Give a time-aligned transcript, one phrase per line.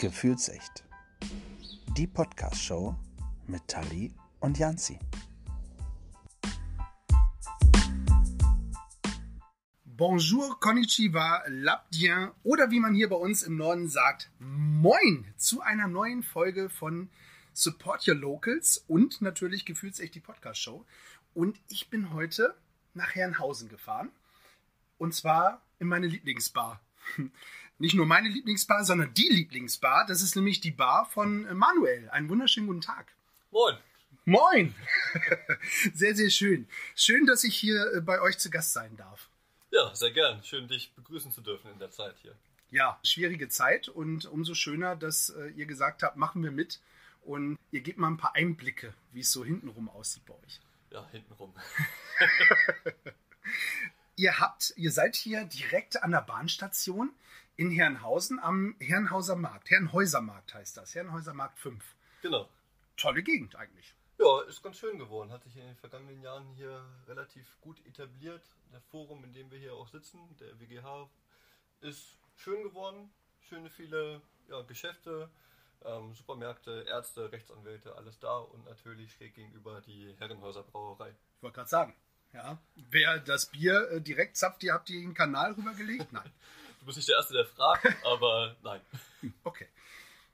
[0.00, 0.84] Gefühlsecht.
[1.96, 2.94] Die Podcast-Show
[3.48, 4.96] mit Tali und Janzi.
[9.84, 15.88] Bonjour, konnichiwa, labdien oder wie man hier bei uns im Norden sagt, moin zu einer
[15.88, 17.10] neuen Folge von
[17.52, 20.86] Support Your Locals und natürlich Gefühlsecht die Podcast-Show.
[21.34, 22.54] Und ich bin heute
[22.94, 24.12] nach Herrenhausen gefahren
[24.96, 26.80] und zwar in meine Lieblingsbar.
[27.80, 30.04] Nicht nur meine Lieblingsbar, sondern die Lieblingsbar.
[30.06, 32.10] Das ist nämlich die Bar von Manuel.
[32.10, 33.14] Einen wunderschönen guten Tag.
[33.52, 33.76] Moin.
[34.24, 34.74] Moin.
[35.94, 36.68] sehr, sehr schön.
[36.96, 39.28] Schön, dass ich hier äh, bei euch zu Gast sein darf.
[39.70, 40.42] Ja, sehr gern.
[40.42, 42.34] Schön, dich begrüßen zu dürfen in der Zeit hier.
[42.70, 46.80] Ja, schwierige Zeit und umso schöner, dass äh, ihr gesagt habt, machen wir mit.
[47.22, 50.60] Und ihr gebt mal ein paar Einblicke, wie es so hintenrum aussieht bei euch.
[50.90, 51.54] Ja, hintenrum.
[54.16, 57.12] ihr habt, ihr seid hier direkt an der Bahnstation
[57.58, 59.68] in Herrenhausen am Herrenhauser Markt.
[59.70, 60.94] Herrenhäuser Markt heißt das.
[60.94, 61.84] Herrenhäuser Markt 5.
[62.22, 62.48] Genau.
[62.96, 63.94] Tolle Gegend eigentlich.
[64.18, 65.32] Ja, ist ganz schön geworden.
[65.32, 68.42] Hat sich in den vergangenen Jahren hier relativ gut etabliert.
[68.72, 71.10] Der Forum, in dem wir hier auch sitzen, der WGH,
[71.80, 73.10] ist schön geworden.
[73.40, 75.28] Schöne viele ja, Geschäfte,
[75.84, 81.10] ähm, Supermärkte, Ärzte, Rechtsanwälte, alles da und natürlich schräg gegenüber die Herrenhäuser Brauerei.
[81.36, 81.96] Ich wollte gerade sagen,
[82.32, 82.58] ja,
[82.90, 86.12] wer das Bier äh, direkt zapft, ihr habt ihr den Kanal rübergelegt?
[86.12, 86.30] Nein.
[86.78, 88.80] du bist nicht der Erste, der fragt, aber nein.
[89.44, 89.66] Okay.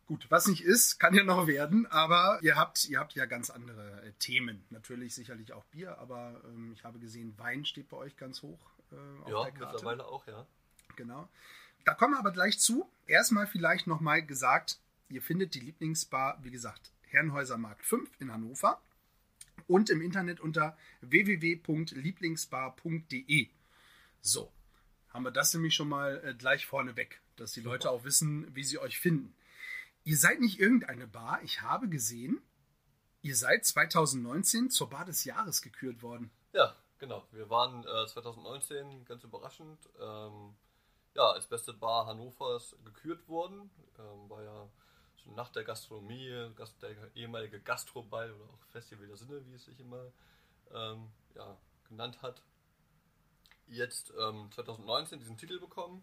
[0.07, 3.49] Gut, was nicht ist, kann ja noch werden, aber ihr habt, ihr habt ja ganz
[3.49, 4.63] andere äh, Themen.
[4.69, 8.59] Natürlich sicherlich auch Bier, aber ähm, ich habe gesehen, Wein steht bei euch ganz hoch
[8.93, 9.61] äh, auf ja, der Karte.
[9.61, 10.47] Ja, mittlerweile auch, ja.
[10.97, 11.27] Genau.
[11.87, 12.87] Da kommen wir aber gleich zu.
[13.07, 18.83] Erstmal vielleicht nochmal gesagt, ihr findet die Lieblingsbar, wie gesagt, Herrenhäuser Markt 5 in Hannover
[19.69, 23.49] und im Internet unter www.lieblingsbar.de.
[24.21, 24.53] So,
[25.15, 28.55] haben wir das nämlich schon mal äh, gleich vorne weg, dass die Leute auch wissen,
[28.55, 29.35] wie sie euch finden.
[30.03, 31.41] Ihr seid nicht irgendeine Bar.
[31.45, 32.43] Ich habe gesehen,
[33.23, 36.31] ihr seid 2019 zur Bar des Jahres gekürt worden.
[36.53, 37.27] Ja, genau.
[37.31, 40.55] Wir waren äh, 2019 ganz überraschend ähm,
[41.15, 43.71] ja, als beste Bar Hannovers gekürt worden.
[43.99, 44.69] Ähm, war ja
[45.25, 46.29] so nach der Gastronomie,
[46.83, 50.13] der ehemalige Gastroball oder auch Festival der Sinne, wie es sich immer
[50.73, 51.57] ähm, ja,
[51.89, 52.43] genannt hat.
[53.67, 56.03] Jetzt ähm, 2019 diesen Titel bekommen,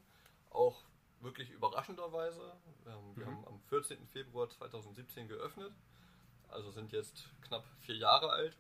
[0.50, 0.84] auch
[1.20, 2.58] wirklich überraschenderweise.
[2.88, 3.32] Ähm, wir mhm.
[3.32, 4.08] haben am 14.
[4.08, 5.74] Februar 2017 geöffnet,
[6.50, 8.58] also sind jetzt knapp vier Jahre alt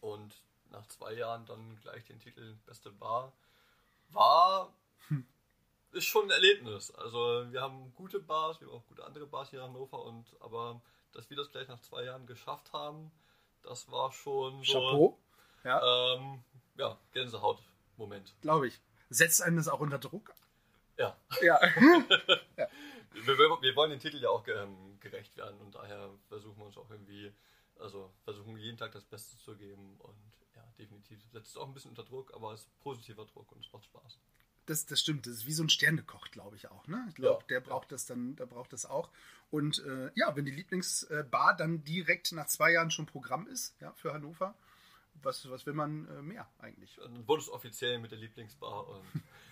[0.00, 3.32] und nach zwei Jahren dann gleich den Titel Beste Bar
[4.10, 4.72] war
[5.08, 5.26] hm
[5.92, 6.92] ist schon ein Erlebnis.
[6.92, 10.24] Also wir haben gute Bars, wir haben auch gute andere Bars hier in Hannover und
[10.40, 10.80] aber
[11.12, 13.10] dass wir das gleich nach zwei Jahren geschafft haben,
[13.62, 14.72] das war schon so.
[14.72, 15.18] Chapeau.
[15.64, 16.42] Ja, ähm,
[16.76, 18.34] ja Gänsehaut-Moment.
[18.40, 18.80] Glaube ich.
[19.08, 20.32] Setzt einen das auch unter Druck?
[20.96, 21.16] Ja.
[21.42, 21.60] Ja.
[22.56, 22.68] ja.
[23.12, 26.66] Wir, wir, wir, wollen den Titel ja auch ähm, gerecht werden und daher versuchen wir
[26.66, 27.32] uns auch irgendwie,
[27.78, 30.16] also versuchen jeden Tag das Beste zu geben und
[30.54, 33.64] ja, definitiv setzt es auch ein bisschen unter Druck, aber es ist positiver Druck und
[33.64, 34.18] es macht Spaß
[34.70, 35.26] das, das stimmt.
[35.26, 36.86] Das ist wie so ein Sternekoch, glaube ich auch.
[36.86, 37.04] Ne?
[37.08, 37.96] Ich glaube, ja, der braucht ja.
[37.96, 39.10] das dann, der braucht das auch.
[39.50, 43.92] Und äh, ja, wenn die Lieblingsbar dann direkt nach zwei Jahren schon Programm ist, ja,
[43.94, 44.54] für Hannover,
[45.22, 46.98] was, was will man äh, mehr eigentlich?
[47.02, 49.04] Dann wurde es offiziell mit der Lieblingsbar und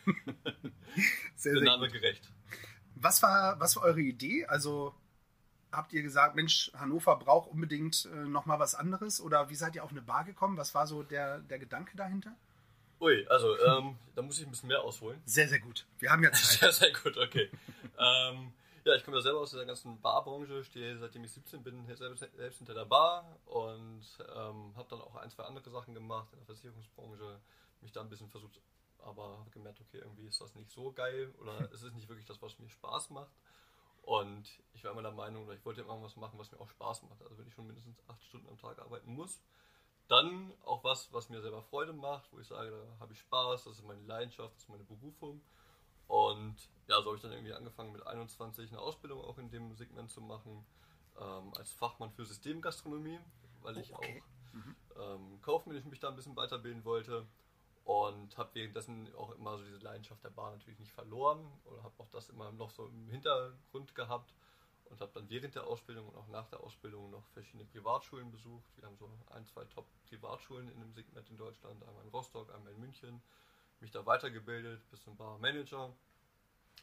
[1.37, 1.95] sehr, der Name gut.
[1.95, 2.31] gerecht.
[2.95, 4.47] Was war, was war eure Idee?
[4.47, 4.95] Also
[5.71, 9.21] habt ihr gesagt, Mensch, Hannover braucht unbedingt äh, nochmal was anderes?
[9.21, 10.57] Oder wie seid ihr auf eine Bar gekommen?
[10.57, 12.35] Was war so der, der Gedanke dahinter?
[13.01, 15.21] Ui, also ähm, da muss ich ein bisschen mehr ausholen.
[15.25, 15.87] Sehr, sehr gut.
[15.99, 16.61] Wir haben ja Zeit.
[16.61, 17.51] Sehr, sehr gut, okay.
[17.99, 18.53] ähm,
[18.89, 22.21] ja, ich komme ja selber aus der ganzen Barbranche, stehe seitdem ich 17 bin selbst,
[22.35, 24.03] selbst hinter der Bar und
[24.35, 27.39] ähm, habe dann auch ein, zwei andere Sachen gemacht in der Versicherungsbranche,
[27.83, 28.61] mich da ein bisschen versucht,
[29.01, 32.27] aber habe gemerkt, okay, irgendwie ist das nicht so geil oder es ist nicht wirklich
[32.27, 33.33] das, was mir Spaß macht.
[34.03, 36.69] Und ich war immer der Meinung, oder ich wollte immer was machen, was mir auch
[36.69, 37.21] Spaß macht.
[37.23, 39.39] Also wenn ich schon mindestens acht Stunden am Tag arbeiten muss,
[40.07, 43.65] dann auch was, was mir selber Freude macht, wo ich sage, da habe ich Spaß,
[43.65, 45.43] das ist meine Leidenschaft, das ist meine Berufung.
[46.09, 46.57] Und
[46.89, 50.11] ja, so habe ich dann irgendwie angefangen mit 21 eine Ausbildung auch in dem Segment
[50.11, 50.67] zu machen,
[51.21, 53.21] ähm, als Fachmann für Systemgastronomie,
[53.63, 54.23] weil ich okay.
[54.23, 54.77] auch mhm.
[55.01, 57.27] ähm, kaufmännisch mich da ein bisschen weiterbilden wollte
[57.85, 61.95] und habe währenddessen auch immer so diese Leidenschaft der Bar natürlich nicht verloren oder habe
[61.99, 64.35] auch das immer noch so im Hintergrund gehabt
[64.91, 68.71] und habe dann während der Ausbildung und auch nach der Ausbildung noch verschiedene Privatschulen besucht.
[68.77, 72.73] Wir haben so ein, zwei Top-Privatschulen in dem Segment in Deutschland, einmal in Rostock, einmal
[72.73, 73.23] in München.
[73.81, 75.95] Mich da weitergebildet bis zum Barmanager.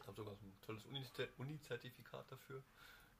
[0.00, 0.84] Ich habe sogar so ein tolles
[1.36, 2.62] Uni-Zertifikat dafür.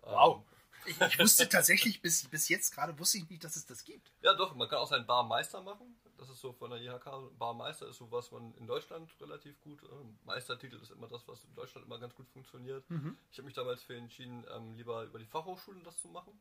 [0.03, 0.45] Wow.
[0.85, 4.13] Ich, ich, wusste tatsächlich bis, bis jetzt gerade wusste ich nicht, dass es das gibt.
[4.23, 5.99] Ja, doch, man kann auch seinen Barmeister machen.
[6.17, 7.37] Das ist so von der IHK.
[7.39, 9.83] Barmeister ist so was man in Deutschland relativ gut.
[9.83, 9.87] Äh,
[10.25, 12.89] Meistertitel ist immer das, was in Deutschland immer ganz gut funktioniert.
[12.89, 13.17] Mhm.
[13.31, 16.39] Ich habe mich damals für entschieden, ähm, lieber über die Fachhochschulen das zu machen,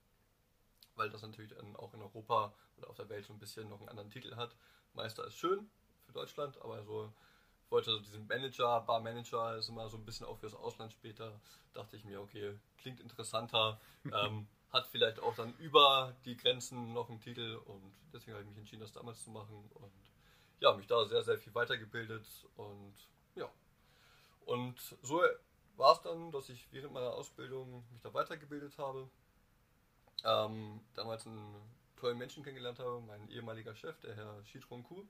[0.95, 3.79] weil das natürlich dann auch in Europa oder auf der Welt so ein bisschen noch
[3.79, 4.55] einen anderen Titel hat.
[4.93, 5.69] Meister ist schön
[6.15, 7.11] Deutschland, aber so
[7.69, 11.39] wollte so diesen Manager, Barmanager, ist immer so ein bisschen auch fürs Ausland später.
[11.73, 17.09] Dachte ich mir, okay, klingt interessanter, ähm, hat vielleicht auch dann über die Grenzen noch
[17.09, 19.91] einen Titel und deswegen habe ich mich entschieden, das damals zu machen und
[20.59, 22.25] ja, mich da sehr, sehr viel weitergebildet
[22.55, 22.93] und
[23.35, 23.49] ja.
[24.45, 25.21] Und so
[25.75, 29.09] war es dann, dass ich während meiner Ausbildung mich da weitergebildet habe.
[30.23, 31.55] Ähm, damals einen
[31.97, 35.05] tollen Menschen kennengelernt habe, mein ehemaliger Chef, der Herr Shitron Kuh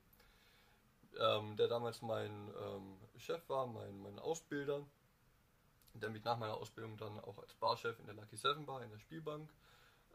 [1.19, 2.31] ähm, der damals mein
[2.61, 4.85] ähm, Chef war, mein, mein Ausbilder,
[5.93, 8.89] der mich nach meiner Ausbildung dann auch als Barchef in der Lucky Seven Bar in
[8.89, 9.49] der Spielbank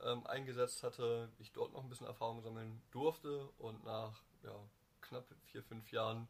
[0.03, 4.55] ähm, eingesetzt hatte, ich dort noch ein bisschen Erfahrung sammeln durfte und nach ja,
[5.01, 6.29] knapp vier, fünf Jahren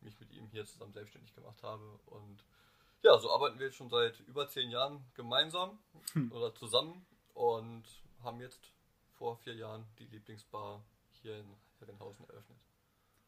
[0.00, 1.84] mich mit ihm hier zusammen selbstständig gemacht habe.
[2.06, 2.44] Und
[3.02, 5.78] ja, so arbeiten wir jetzt schon seit über zehn Jahren gemeinsam
[6.12, 6.32] hm.
[6.32, 7.84] oder zusammen und
[8.22, 8.72] haben jetzt
[9.18, 10.82] vor vier Jahren die Lieblingsbar
[11.22, 12.58] hier in Herrenhausen eröffnet.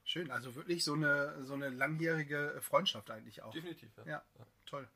[0.05, 3.53] Schön, also wirklich so eine, so eine langjährige Freundschaft eigentlich auch.
[3.53, 4.07] Definitiv, ja.
[4.07, 4.25] Ja,
[4.67, 4.89] toll.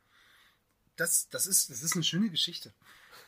[0.97, 2.75] Das, das, ist, das ist eine schöne Geschichte.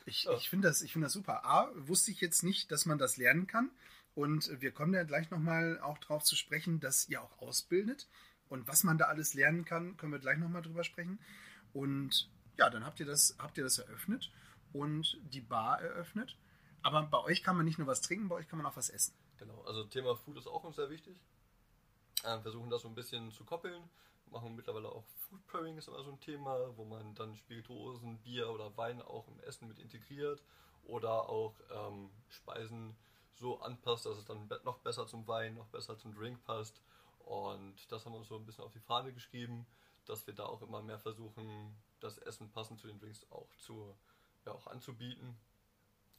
[0.05, 0.33] Ich, ja.
[0.33, 1.43] ich finde das, find das super.
[1.45, 3.71] A, wusste ich jetzt nicht, dass man das lernen kann.
[4.13, 8.07] Und wir kommen ja gleich nochmal auch darauf zu sprechen, dass ihr auch ausbildet.
[8.49, 11.19] Und was man da alles lernen kann, können wir gleich nochmal drüber sprechen.
[11.73, 14.31] Und ja, dann habt ihr das, habt ihr das eröffnet
[14.73, 16.37] und die Bar eröffnet.
[16.83, 18.89] Aber bei euch kann man nicht nur was trinken, bei euch kann man auch was
[18.89, 19.13] essen.
[19.37, 21.17] Genau, also Thema Food ist auch uns sehr wichtig.
[22.23, 23.89] Äh, versuchen das so ein bisschen zu koppeln.
[24.27, 28.49] Machen mittlerweile auch Food Pairing ist immer so ein Thema, wo man dann Spirituosen, Bier
[28.49, 30.41] oder Wein auch im Essen mit integriert
[30.83, 32.95] oder auch ähm, Speisen
[33.35, 36.81] so anpasst, dass es dann noch besser zum Wein, noch besser zum Drink passt.
[37.19, 39.65] Und das haben wir uns so ein bisschen auf die Fahne geschrieben,
[40.05, 43.95] dass wir da auch immer mehr versuchen, das Essen passend zu den Drinks auch, zu,
[44.45, 45.37] ja, auch anzubieten.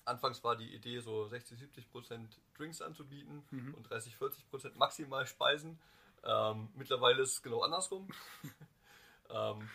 [0.05, 3.75] Anfangs war die Idee, so 60, 70 Prozent Drinks anzubieten mhm.
[3.75, 5.79] und 30, 40 Prozent maximal Speisen.
[6.25, 8.09] Ähm, mittlerweile ist es genau andersrum.
[9.31, 9.69] ähm,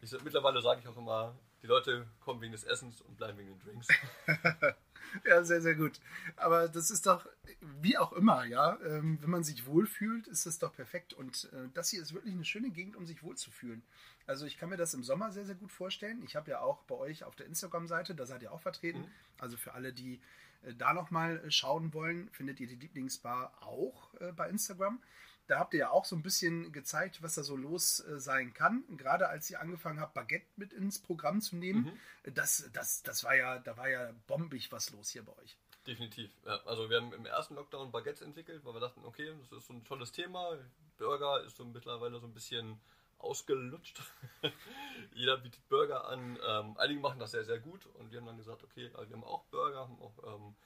[0.00, 1.34] ich, mittlerweile sage ich auch immer,
[1.66, 3.88] die Leute kommen wegen des Essens und bleiben wegen den Drinks.
[5.24, 6.00] ja, sehr, sehr gut.
[6.36, 7.26] Aber das ist doch,
[7.80, 11.12] wie auch immer, ja, ähm, wenn man sich wohlfühlt, ist das doch perfekt.
[11.12, 13.82] Und äh, das hier ist wirklich eine schöne Gegend, um sich wohlzufühlen.
[14.26, 16.22] Also ich kann mir das im Sommer sehr, sehr gut vorstellen.
[16.22, 19.00] Ich habe ja auch bei euch auf der Instagram-Seite, da seid ihr auch vertreten.
[19.00, 19.10] Mhm.
[19.38, 20.20] Also für alle, die
[20.62, 25.00] äh, da nochmal äh, schauen wollen, findet ihr die Lieblingsbar auch äh, bei Instagram.
[25.46, 28.52] Da habt ihr ja auch so ein bisschen gezeigt, was da so los äh, sein
[28.52, 28.84] kann.
[28.96, 31.84] Gerade als ihr angefangen habt, Baguette mit ins Programm zu nehmen,
[32.24, 32.34] mhm.
[32.34, 35.56] das, das, das war ja, da war ja bombig was los hier bei euch.
[35.86, 36.30] Definitiv.
[36.44, 39.66] Ja, also wir haben im ersten Lockdown Baguettes entwickelt, weil wir dachten, okay, das ist
[39.68, 40.58] so ein tolles Thema.
[40.98, 42.80] Burger ist so mittlerweile so ein bisschen
[43.18, 44.02] ausgelutscht.
[45.14, 46.38] Jeder bietet Burger an.
[46.44, 49.24] Ähm, einige machen das sehr, sehr gut und wir haben dann gesagt, okay, wir haben
[49.24, 50.56] auch Burger, haben auch ähm,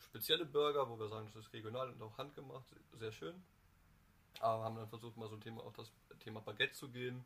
[0.00, 2.66] spezielle Burger, wo wir sagen, das ist regional und auch handgemacht,
[2.98, 3.42] sehr schön.
[4.40, 5.90] Aber haben dann versucht, mal so ein Thema auf das
[6.20, 7.24] Thema Baguette zu gehen.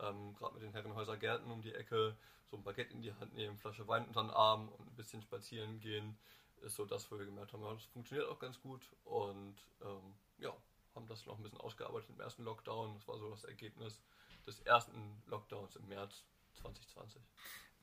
[0.00, 2.16] Ähm, Gerade mit den Herrenhäuser Gärten um die Ecke,
[2.50, 5.22] so ein Baguette in die Hand nehmen, Flasche Wein unter den Arm und ein bisschen
[5.22, 6.16] spazieren gehen,
[6.62, 10.54] ist so das, wo wir gemerkt haben, das funktioniert auch ganz gut und ähm, ja,
[10.94, 12.94] haben das noch ein bisschen ausgearbeitet im ersten Lockdown.
[12.94, 13.98] Das war so das Ergebnis
[14.46, 16.22] des ersten Lockdowns im März
[16.60, 17.20] 2020.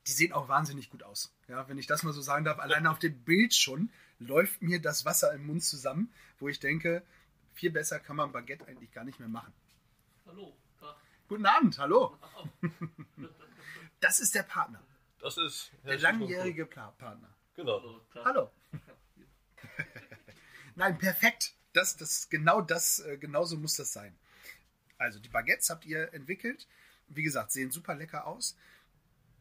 [0.07, 1.33] Die sehen auch wahnsinnig gut aus.
[1.48, 4.81] Ja, wenn ich das mal so sagen darf, allein auf dem Bild schon läuft mir
[4.81, 7.03] das Wasser im Mund zusammen, wo ich denke,
[7.60, 9.54] viel besser kann man Baguette eigentlich gar nicht mehr machen.
[10.25, 10.56] Hallo.
[10.80, 10.96] Tag.
[11.28, 12.18] Guten Abend, hallo.
[14.01, 14.82] Das ist der Partner.
[15.20, 17.36] Das ist Herr der langjährige Partner.
[17.54, 18.00] Genau.
[18.16, 18.50] Hallo.
[20.75, 21.54] Nein, perfekt.
[21.74, 24.18] Das, das, genau das, äh, genauso muss das sein.
[24.98, 26.66] Also die Baguettes habt ihr entwickelt.
[27.10, 28.56] Wie gesagt, sehen super lecker aus.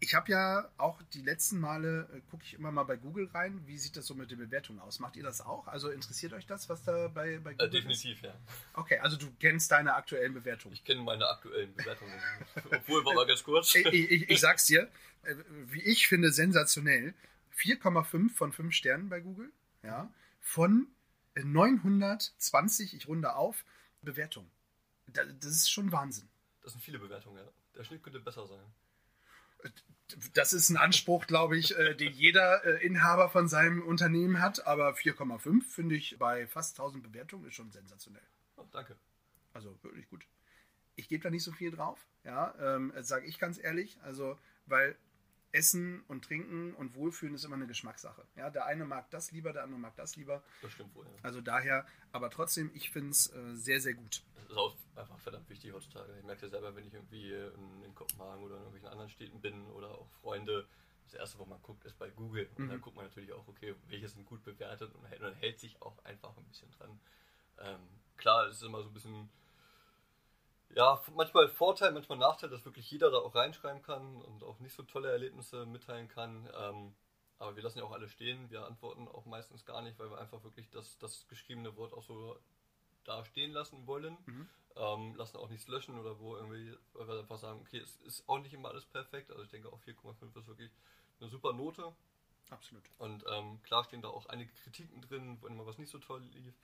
[0.00, 3.61] Ich habe ja auch die letzten Male, äh, gucke ich immer mal bei Google rein,
[3.67, 5.00] wie sieht das so mit den Bewertungen aus?
[5.00, 5.67] Macht ihr das auch?
[5.67, 8.25] Also interessiert euch das, was da bei, bei Google äh, Definitiv, ist?
[8.25, 8.35] ja.
[8.75, 10.75] Okay, also du kennst deine aktuellen Bewertungen.
[10.75, 12.12] Ich kenne meine aktuellen Bewertungen.
[12.71, 13.75] Obwohl, war mal ganz kurz.
[13.75, 14.88] Ich, ich, ich sag's dir,
[15.23, 15.35] äh,
[15.67, 17.14] wie ich finde, sensationell.
[17.57, 19.50] 4,5 von 5 Sternen bei Google.
[19.83, 20.87] Ja, von
[21.37, 23.64] 920, ich runde auf,
[24.02, 24.50] Bewertungen.
[25.07, 26.28] Das ist schon Wahnsinn.
[26.62, 27.50] Das sind viele Bewertungen, ja.
[27.76, 28.64] Der Schnitt könnte besser sein.
[30.33, 34.67] Das ist ein Anspruch, glaube ich, äh, den jeder äh, Inhaber von seinem Unternehmen hat.
[34.67, 38.23] Aber 4,5 finde ich bei fast 1000 Bewertungen ist schon sensationell.
[38.57, 38.97] Oh, danke.
[39.53, 40.27] Also wirklich gut.
[40.97, 43.99] Ich gebe da nicht so viel drauf, ja, ähm, sage ich ganz ehrlich.
[44.03, 44.97] Also, weil
[45.52, 48.26] Essen und Trinken und Wohlfühlen ist immer eine Geschmackssache.
[48.37, 50.43] Ja, der eine mag das lieber, der andere mag das lieber.
[50.62, 51.07] Das stimmt wohl.
[51.07, 51.12] Ja.
[51.23, 54.23] Also daher, aber trotzdem, ich finde es äh, sehr, sehr gut.
[54.35, 56.17] Das ist auch einfach verdammt wichtig heutzutage.
[56.19, 59.40] Ich merke ja selber, wenn ich irgendwie in, in Kopenhagen oder in irgendwelchen anderen Städten
[59.40, 60.67] bin oder auch Freunde,
[61.05, 62.49] das erste, wo man guckt, ist bei Google.
[62.57, 62.69] Und mhm.
[62.69, 65.99] dann guckt man natürlich auch, okay, welche sind gut bewertet und man hält sich auch
[66.05, 67.00] einfach ein bisschen dran.
[67.61, 67.81] Ähm,
[68.17, 69.31] klar, es ist immer so ein bisschen
[70.75, 74.75] ja, manchmal Vorteil, manchmal Nachteil, dass wirklich jeder da auch reinschreiben kann und auch nicht
[74.75, 76.49] so tolle Erlebnisse mitteilen kann.
[76.55, 76.95] Ähm,
[77.39, 78.51] aber wir lassen ja auch alle stehen.
[78.51, 82.03] Wir antworten auch meistens gar nicht, weil wir einfach wirklich das, das geschriebene Wort auch
[82.03, 82.37] so
[83.05, 84.19] da stehen lassen wollen.
[84.27, 84.49] Mhm.
[84.77, 88.29] Ähm, lassen auch nichts löschen oder wo irgendwie, weil wir einfach sagen, okay, es ist
[88.29, 89.31] auch nicht immer alles perfekt.
[89.31, 90.71] Also ich denke auch 4,5 ist wirklich
[91.21, 91.93] eine super Note.
[92.51, 92.85] Absolut.
[92.99, 96.23] Und ähm, klar stehen da auch einige Kritiken drin, wenn mal was nicht so toll
[96.33, 96.55] lief.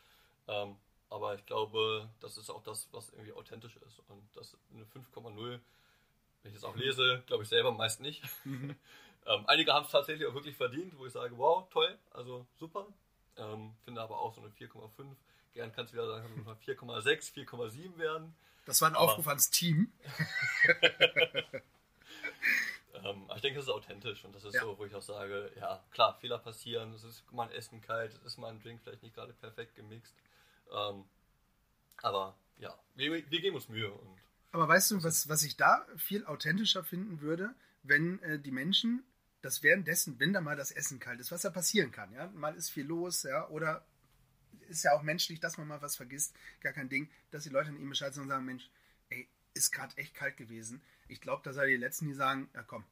[0.46, 0.76] Ähm,
[1.14, 4.00] aber ich glaube, das ist auch das, was irgendwie authentisch ist.
[4.08, 5.60] Und das eine 5,0,
[6.42, 8.22] wenn ich es auch lese, glaube ich selber meist nicht.
[8.44, 8.74] Mhm.
[9.26, 12.86] ähm, einige haben es tatsächlich auch wirklich verdient, wo ich sage, wow, toll, also super.
[13.36, 15.14] Ähm, finde aber auch so eine 4,5.
[15.54, 18.34] Gern kann es wieder sagen, 4,6, 4,7 werden.
[18.66, 19.92] Das war ein aber, Aufruf ans Team.
[23.04, 24.62] ähm, ich denke, das ist authentisch und das ist ja.
[24.62, 28.12] so, wo ich auch sage, ja, klar, Fehler passieren, es ist mal ein Essen kalt,
[28.14, 30.12] es ist mal ein Drink vielleicht nicht gerade perfekt gemixt.
[30.74, 31.04] Ähm,
[32.02, 33.90] aber ja, wir, wir, geben uns Mühe.
[33.90, 34.18] Und
[34.52, 39.04] aber weißt du, was, was ich da viel authentischer finden würde, wenn äh, die Menschen
[39.42, 42.54] das währenddessen, wenn da mal das Essen kalt ist, was da passieren kann, ja, mal
[42.54, 43.84] ist viel los, ja, oder
[44.68, 47.70] ist ja auch menschlich, dass man mal was vergisst, gar kein Ding, dass die Leute
[47.70, 48.70] dann ihm Bescheid sagen und sagen, Mensch,
[49.10, 50.82] ey, ist gerade echt kalt gewesen.
[51.08, 52.84] Ich glaube, da seid ihr die Letzten, die sagen, ja komm,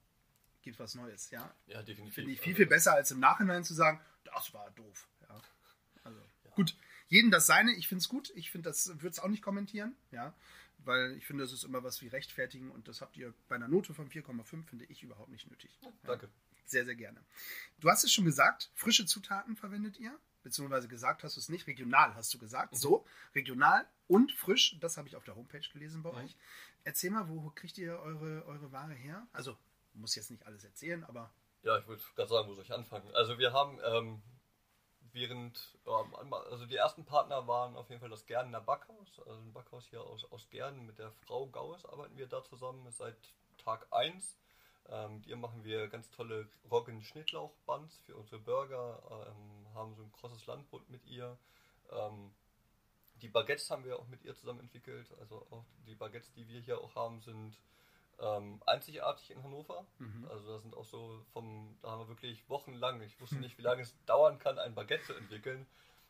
[0.60, 1.54] gibt was Neues, ja.
[1.66, 2.14] Ja, definitiv.
[2.14, 5.40] Finde ich viel, viel besser, als im Nachhinein zu sagen, das war doof, ja.
[6.04, 6.50] Also, ja.
[6.50, 6.76] gut
[7.12, 7.72] jeden das seine.
[7.72, 8.32] Ich finde es gut.
[8.34, 10.34] Ich finde, das würde es auch nicht kommentieren, ja,
[10.78, 13.68] weil ich finde, das ist immer was wie rechtfertigen und das habt ihr bei einer
[13.68, 15.78] Note von 4,5 finde ich überhaupt nicht nötig.
[15.82, 16.30] Ja, danke.
[16.64, 17.22] Sehr, sehr gerne.
[17.80, 21.66] Du hast es schon gesagt, frische Zutaten verwendet ihr, beziehungsweise gesagt hast du es nicht,
[21.66, 22.72] regional hast du gesagt.
[22.72, 22.78] Mhm.
[22.78, 26.18] So, regional und frisch, das habe ich auf der Homepage gelesen bei mhm.
[26.18, 26.36] euch.
[26.82, 29.26] Erzähl mal, wo kriegt ihr eure, eure Ware her?
[29.34, 29.58] Also,
[29.92, 31.30] muss jetzt nicht alles erzählen, aber.
[31.62, 33.14] Ja, ich würde gerade sagen, wo soll ich anfangen?
[33.14, 34.22] Also, wir haben ähm,
[35.12, 35.76] während,
[36.50, 40.02] also die ersten Partner waren auf jeden Fall das Gernener Backhaus, also ein Backhaus hier
[40.02, 43.16] aus, aus Gernen mit der Frau Gaues arbeiten wir da zusammen seit
[43.58, 44.36] Tag 1.
[44.88, 50.12] Ähm, mit ihr machen wir ganz tolle Roggen-Schnittlauch-Buns für unsere Burger, ähm, haben so ein
[50.12, 51.36] krosses Landbrot mit ihr.
[51.90, 52.32] Ähm,
[53.20, 56.60] die Baguettes haben wir auch mit ihr zusammen entwickelt, also auch die Baguettes, die wir
[56.60, 57.56] hier auch haben, sind
[58.20, 59.86] ähm, einzigartig in Hannover.
[59.98, 60.26] Mhm.
[60.30, 63.62] Also da sind auch so vom, da haben wir wirklich wochenlang, ich wusste nicht, wie
[63.62, 65.66] lange es dauern kann, ein Baguette zu entwickeln,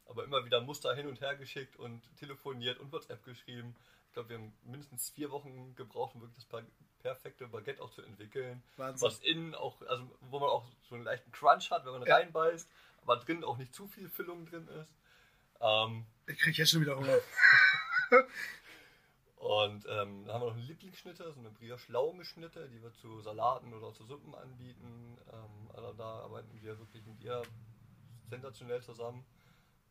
[0.07, 3.75] aber immer wieder Muster hin und her geschickt und telefoniert und WhatsApp geschrieben.
[4.09, 6.65] Ich glaube, wir haben mindestens vier Wochen gebraucht, um wirklich das
[7.01, 8.63] perfekte Baguette auch zu entwickeln.
[8.77, 9.07] Wahnsinn.
[9.09, 12.17] Was innen auch, also wo man auch so einen leichten Crunch hat, wenn man ja.
[12.17, 12.69] reinbeißt,
[13.03, 14.91] aber drin auch nicht zu viel Füllung drin ist.
[15.61, 17.19] Ähm, ich kriege jetzt schon wieder Hunger.
[19.43, 23.75] Und ähm, dann haben wir noch eine Lieblingsschnitte, so eine Brioche-Laugenschnitte, die wir zu Salaten
[23.75, 25.19] oder zu Suppen anbieten.
[25.33, 27.43] Ähm, also da arbeiten wir wirklich mit ihr
[28.31, 29.25] sensationell zusammen.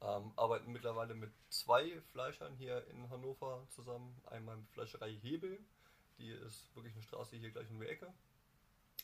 [0.02, 4.16] Ähm, arbeiten mittlerweile mit zwei Fleischern hier in Hannover zusammen.
[4.26, 5.60] Einmal mit Fleischerei Hebel,
[6.18, 8.08] die ist wirklich eine Straße hier gleich um die Ecke.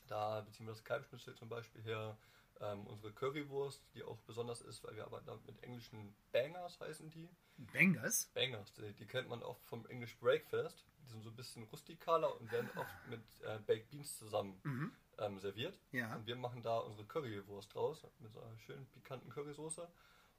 [0.08, 2.16] Da beziehen wir das Kalbschnitzel zum Beispiel her.
[2.60, 7.12] Ähm, unsere Currywurst, die auch besonders ist, weil wir arbeiten damit mit englischen Bangers, heißen
[7.12, 7.30] die.
[7.58, 8.32] Bangers?
[8.34, 10.86] Bangers, die, die, kennt man oft vom English Breakfast.
[11.04, 14.92] Die sind so ein bisschen rustikaler und werden oft mit äh, Baked Beans zusammen mhm.
[15.20, 15.80] ähm, serviert.
[15.92, 16.16] Ja.
[16.16, 19.88] Und wir machen da unsere Currywurst draus mit so einer schönen pikanten Currysoße.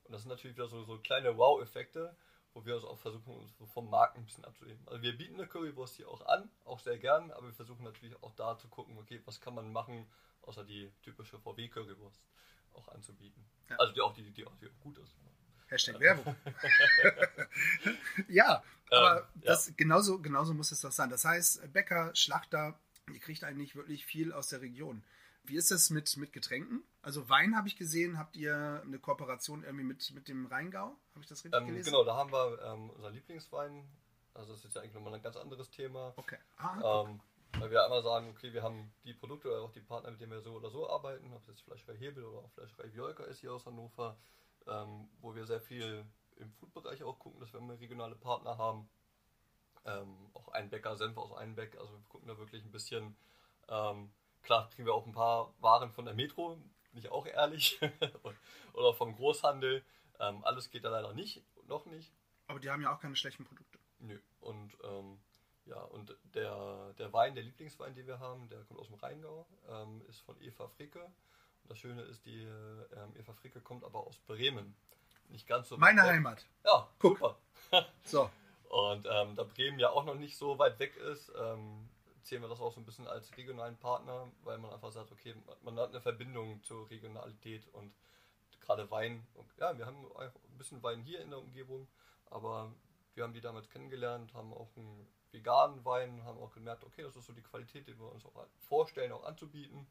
[0.05, 2.17] Und das sind natürlich wieder so, so kleine Wow-Effekte,
[2.55, 4.81] wo wir uns auch versuchen, uns vom Markt ein bisschen abzuheben.
[4.87, 8.21] Also wir bieten eine Currywurst hier auch an, auch sehr gern, aber wir versuchen natürlich
[8.23, 10.07] auch da zu gucken, okay, was kann man machen,
[10.43, 12.21] außer die typische VW-Currywurst
[12.75, 13.45] auch anzubieten.
[13.71, 13.77] Ja.
[13.77, 15.17] Also die auch, die, die, auch, die auch gut ist.
[15.69, 16.35] Hashtag Werbung.
[18.29, 19.75] ja, aber ähm, das, ja.
[19.77, 21.11] Genauso, genauso muss es doch sein.
[21.11, 22.79] Das heißt, Bäcker, Schlachter,
[23.13, 25.03] ihr kriegt eigentlich wirklich viel aus der Region.
[25.49, 26.85] Wie ist das mit, mit Getränken?
[27.03, 30.97] Also Wein habe ich gesehen, habt ihr eine Kooperation irgendwie mit, mit dem Rheingau?
[31.13, 31.91] Habe ich das richtig ähm, gelesen?
[31.91, 33.89] Genau, da haben wir ähm, unser Lieblingswein.
[34.35, 36.13] Also das ist jetzt eigentlich nochmal ein ganz anderes Thema.
[36.17, 36.39] Okay.
[36.57, 37.21] Ah, ähm,
[37.59, 40.33] weil wir einmal sagen, okay, wir haben die Produkte oder auch die Partner, mit denen
[40.33, 43.41] wir so oder so arbeiten, ob es jetzt Fleischerei Hebel oder auch Fleischerei Violka ist
[43.41, 44.17] hier aus Hannover,
[44.67, 46.05] ähm, wo wir sehr viel
[46.37, 48.89] im Food-Bereich auch gucken, dass wir immer regionale Partner haben.
[49.85, 53.17] Ähm, auch ein Bäcker, Senf aus Einbeck, also wir gucken da wirklich ein bisschen.
[53.69, 54.11] Ähm,
[54.43, 56.57] klar kriegen wir auch ein paar Waren von der Metro,
[56.93, 57.79] bin ich auch ehrlich,
[58.73, 59.85] oder vom Großhandel.
[60.21, 62.13] Ähm, alles geht da leider nicht, noch nicht.
[62.47, 63.79] Aber die haben ja auch keine schlechten Produkte.
[64.01, 65.19] Nö, und ähm,
[65.67, 69.47] Ja, und der, der Wein, der Lieblingswein, den wir haben, der kommt aus dem Rheingau,
[69.69, 71.05] ähm, ist von Eva Fricke.
[71.05, 74.75] Und das Schöne ist, die ähm, Eva Fricke kommt aber aus Bremen.
[75.29, 76.47] Nicht ganz so Meine Heimat.
[76.65, 77.19] Ja, Guck.
[77.19, 77.39] super.
[78.05, 78.31] So.
[78.71, 81.89] Und ähm, da Bremen ja auch noch nicht so weit weg ist, ähm,
[82.23, 85.35] zählen wir das auch so ein bisschen als regionalen Partner, weil man einfach sagt, okay,
[85.63, 87.93] man hat eine Verbindung zur Regionalität und
[88.61, 89.27] gerade Wein.
[89.35, 91.89] Und, ja, wir haben ein bisschen Wein hier in der Umgebung,
[92.27, 92.73] aber
[93.15, 97.17] wir haben die damals kennengelernt, haben auch einen veganen Wein, haben auch gemerkt, okay, das
[97.17, 99.87] ist so die Qualität, die wir uns auch vorstellen, auch anzubieten.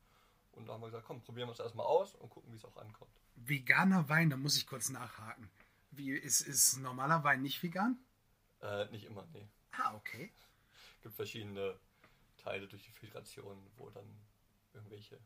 [0.54, 2.66] Und da haben wir gesagt, komm, probieren wir es erstmal aus und gucken, wie es
[2.66, 3.12] auch ankommt.
[3.36, 5.50] Veganer Wein, da muss ich kurz nachhaken.
[5.92, 8.00] Wie ist, ist normaler Wein nicht vegan?
[8.62, 9.48] Äh, nicht immer, nee.
[9.72, 10.32] Ah, okay.
[10.96, 11.80] Es gibt verschiedene
[12.48, 14.08] Teile durch die Filtration, wo dann
[14.74, 15.20] irgendwelche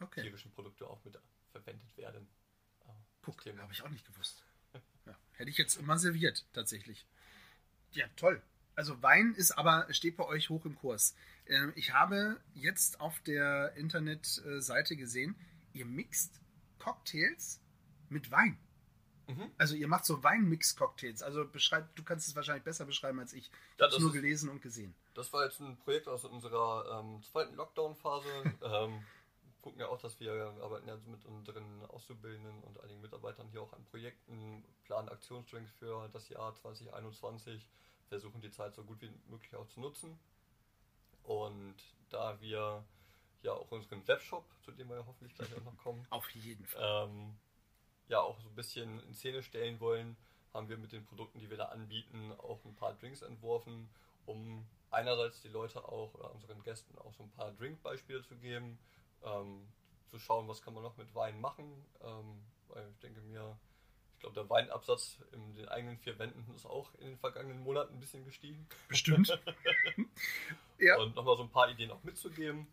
[0.00, 0.22] Okay.
[0.22, 1.18] tierischen Produkte auch mit
[1.50, 2.28] verwendet werden.
[2.86, 3.62] Ah, Guck, Thema.
[3.62, 4.44] habe ich auch nicht gewusst.
[5.06, 7.06] Ja, hätte ich jetzt immer serviert, tatsächlich.
[7.92, 8.42] Ja, toll.
[8.74, 11.14] Also Wein ist aber, steht bei euch hoch im Kurs.
[11.46, 15.34] Ähm, Ich habe jetzt auf der Internetseite gesehen,
[15.72, 16.40] ihr mixt
[16.78, 17.62] Cocktails
[18.10, 18.58] mit Wein.
[19.28, 19.50] Mhm.
[19.56, 21.22] Also ihr macht so Weinmix-Cocktails.
[21.22, 23.46] Also beschreib, du kannst es wahrscheinlich besser beschreiben als ich.
[23.46, 24.94] Ich Ja, habe nur ist- gelesen und gesehen.
[25.16, 28.28] Das war jetzt ein Projekt aus unserer ähm, zweiten Lockdown-Phase.
[28.62, 29.02] ähm,
[29.62, 33.72] gucken ja auch, dass wir arbeiten ja mit unseren Auszubildenden und einigen Mitarbeitern hier auch
[33.72, 37.66] an Projekten, planen Aktionsstreams für das Jahr 2021,
[38.10, 40.18] versuchen die Zeit so gut wie möglich auch zu nutzen.
[41.22, 41.76] Und
[42.10, 42.84] da wir
[43.40, 46.66] ja auch unseren Webshop, zu dem wir ja hoffentlich gleich auch noch kommen, Auf jeden
[46.66, 47.08] Fall.
[47.08, 47.38] ähm,
[48.08, 50.18] ja auch so ein bisschen in Szene stellen wollen,
[50.52, 53.88] haben wir mit den Produkten, die wir da anbieten, auch ein paar Drinks entworfen,
[54.26, 58.78] um einerseits die Leute auch oder unseren Gästen auch so ein paar Drinkbeispiele zu geben,
[59.22, 59.68] ähm,
[60.08, 63.58] zu schauen, was kann man noch mit Wein machen, ähm, weil ich denke mir,
[64.14, 67.94] ich glaube, der Weinabsatz in den eigenen vier Wänden ist auch in den vergangenen Monaten
[67.94, 68.66] ein bisschen gestiegen.
[68.88, 69.28] Bestimmt.
[70.78, 70.96] ja.
[70.98, 72.66] Und nochmal so ein paar Ideen auch mitzugeben,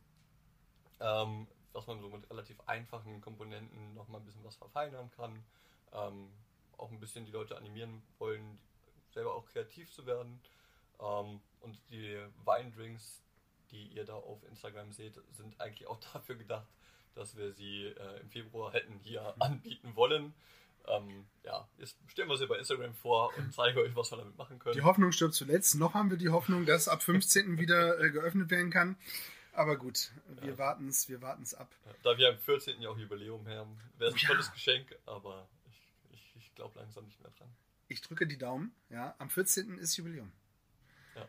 [1.02, 5.44] ähm, dass man so mit relativ einfachen Komponenten nochmal ein bisschen was verfeinern kann.
[5.92, 6.32] Ähm,
[6.78, 8.58] auch ein bisschen die Leute animieren wollen,
[9.14, 10.40] selber auch kreativ zu werden.
[11.02, 13.22] Ähm, und die Weindrinks,
[13.72, 16.68] die ihr da auf Instagram seht, sind eigentlich auch dafür gedacht,
[17.16, 20.34] dass wir sie äh, im Februar hätten hier anbieten wollen.
[20.86, 24.38] Ähm, ja, jetzt stellen wir sie bei Instagram vor und zeigen euch, was wir damit
[24.38, 24.76] machen können.
[24.76, 25.76] Die Hoffnung stirbt zuletzt.
[25.76, 27.58] Noch haben wir die Hoffnung, dass ab 15.
[27.60, 28.98] wieder äh, geöffnet werden kann.
[29.54, 30.12] Aber gut,
[30.42, 30.58] wir Ja.
[30.58, 31.74] warten es, wir warten es ab.
[32.02, 32.82] Da wir am 14.
[32.82, 34.28] ja auch Jubiläum haben, wäre es ein ja.
[34.30, 37.48] tolles Geschenk, aber ich, ich, ich glaube langsam nicht mehr dran.
[37.88, 38.74] Ich drücke die Daumen.
[38.90, 39.78] Ja, am 14.
[39.78, 40.32] ist Jubiläum.
[41.16, 41.28] Ja.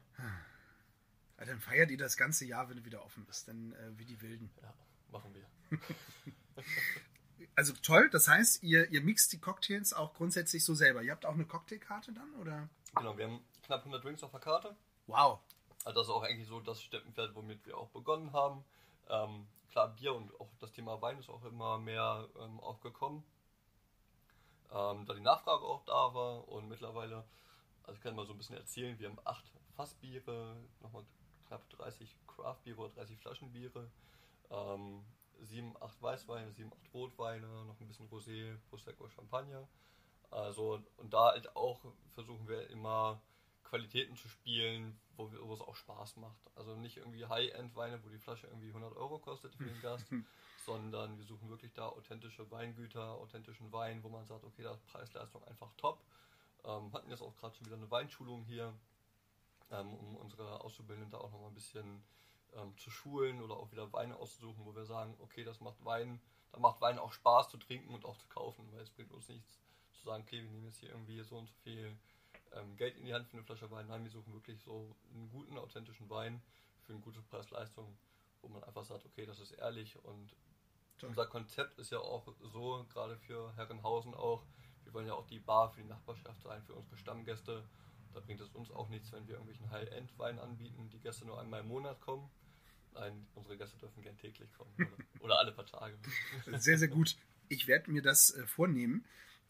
[1.39, 3.49] Ja, dann feiert ihr das ganze Jahr, wenn du wieder offen bist.
[3.49, 4.51] Dann äh, wie die Wilden.
[4.63, 4.75] Ja,
[5.11, 5.79] machen wir.
[7.57, 11.03] Also toll, das heißt, ihr, ihr mixt die Cocktails auch grundsätzlich so selber.
[11.03, 12.69] Ihr habt auch eine Cocktailkarte dann, oder?
[12.97, 14.77] Genau, wir haben knapp 100 Drinks auf der Karte.
[15.07, 15.41] Wow.
[15.85, 18.65] Also das ist auch eigentlich so das Steppenpferd, womit wir auch begonnen haben.
[19.09, 23.23] Ähm, klar, Bier und auch das Thema Wein ist auch immer mehr ähm, aufgekommen.
[24.73, 27.25] Ähm, da die Nachfrage auch da war und mittlerweile,
[27.83, 29.45] also ich kann mal so ein bisschen erzählen, wir haben acht
[29.77, 31.05] Fassbiere, nochmal
[31.47, 33.91] knapp 30 Craftbiere oder 30 Flaschenbiere,
[34.51, 35.05] ähm,
[35.41, 39.69] sieben, acht Weißweine, sieben, acht Rotweine, noch ein bisschen Rosé, Prosecco, Champagner.
[40.31, 43.21] Also, und da halt auch versuchen wir immer
[43.63, 46.39] Qualitäten zu spielen, wo, wir, wo es auch Spaß macht.
[46.55, 50.07] Also nicht irgendwie High-End-Weine, wo die Flasche irgendwie 100 Euro kostet für den Gast,
[50.65, 54.87] sondern wir suchen wirklich da authentische Weingüter, authentischen Wein, wo man sagt, okay, da ist
[54.87, 56.01] Preis-Leistung einfach top.
[56.65, 58.73] Ähm, hatten jetzt auch gerade schon wieder eine Weinschulung hier,
[59.71, 62.05] um unsere Auszubildenden da auch nochmal ein bisschen
[62.55, 66.21] ähm, zu schulen oder auch wieder Weine auszusuchen, wo wir sagen, okay, das macht Wein,
[66.53, 69.29] da macht Wein auch Spaß zu trinken und auch zu kaufen, weil es bringt uns
[69.29, 69.59] nichts
[69.93, 71.97] zu sagen, okay, wir nehmen jetzt hier irgendwie so und so viel
[72.53, 73.87] ähm, Geld in die Hand für eine Flasche Wein.
[73.89, 76.43] Nein, wir suchen wirklich so einen guten, authentischen Wein
[76.83, 77.97] für eine gute Preis-Leistung,
[78.43, 80.37] wo man einfach sagt, okay, das ist ehrlich und
[80.99, 81.09] Toll.
[81.11, 84.45] unser Konzept ist ja auch so, gerade für Herrenhausen auch,
[84.85, 87.65] wir wollen ja auch die Bar für die Nachbarschaft sein, für unsere Stammgäste.
[88.15, 91.61] Da bringt es uns auch nichts, wenn wir irgendwelchen High-End-Wein anbieten, die Gäste nur einmal
[91.61, 92.31] im Monat kommen.
[92.95, 95.99] Nein, unsere Gäste dürfen gern täglich kommen oder, oder alle paar Tage.
[96.59, 97.17] Sehr, sehr gut.
[97.49, 99.05] Ich werde mir das äh, vornehmen,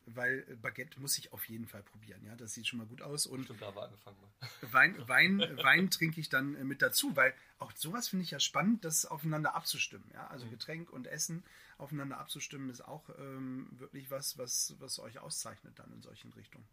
[0.07, 2.25] weil äh, Baguette muss ich auf jeden Fall probieren.
[2.25, 3.27] Ja, das sieht schon mal gut aus.
[3.27, 4.17] Und Stimmt, da haben wir angefangen.
[4.21, 4.49] Mal.
[4.73, 8.41] Wein, Wein, Wein trinke ich dann äh, mit dazu, weil auch sowas finde ich ja
[8.41, 10.11] spannend, das aufeinander abzustimmen.
[10.15, 10.27] Ja?
[10.29, 10.51] Also Mhm.
[10.51, 11.45] Getränk und Essen
[11.77, 16.67] aufeinander abzustimmen ist auch ähm, wirklich was, was, was euch auszeichnet dann in solchen Richtungen.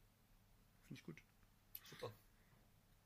[0.88, 1.18] Finde ich gut.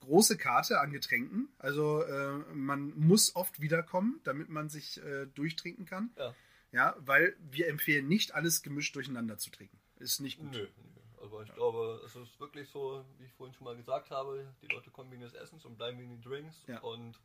[0.06, 1.50] Große Karte an Getränken.
[1.58, 6.12] Also äh, man muss oft wiederkommen, damit man sich äh, durchtrinken kann.
[6.18, 6.34] Ja.
[6.72, 9.80] Ja, weil wir empfehlen nicht alles gemischt durcheinander zu trinken.
[9.98, 10.52] Ist nicht gut.
[10.52, 10.96] Nö, nö.
[11.22, 14.68] Also ich glaube, es ist wirklich so, wie ich vorhin schon mal gesagt habe, die
[14.68, 16.64] Leute kommen wegen des Essens und bleiben wegen den Drinks.
[16.68, 16.80] Ja.
[16.82, 17.20] Und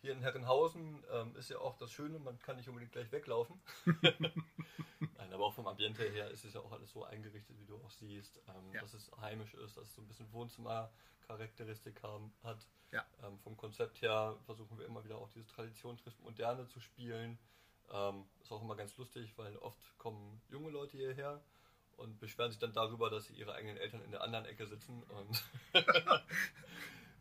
[0.00, 3.60] hier in Herrenhausen ähm, ist ja auch das Schöne, man kann nicht unbedingt gleich weglaufen.
[4.02, 7.76] Nein, aber auch vom Ambiente her ist es ja auch alles so eingerichtet, wie du
[7.76, 8.80] auch siehst, ähm, Ja.
[8.80, 12.66] dass es heimisch ist, dass es so ein bisschen Wohnzimmercharakteristik haben, hat.
[12.92, 13.04] Ja.
[13.22, 17.38] Ähm, vom Konzept her versuchen wir immer wieder auch diese Tradition trifft Moderne zu spielen.
[17.92, 21.42] Ähm, ist auch immer ganz lustig, weil oft kommen junge Leute hierher
[21.96, 25.02] und beschweren sich dann darüber, dass sie ihre eigenen Eltern in der anderen Ecke sitzen.
[25.02, 25.44] Und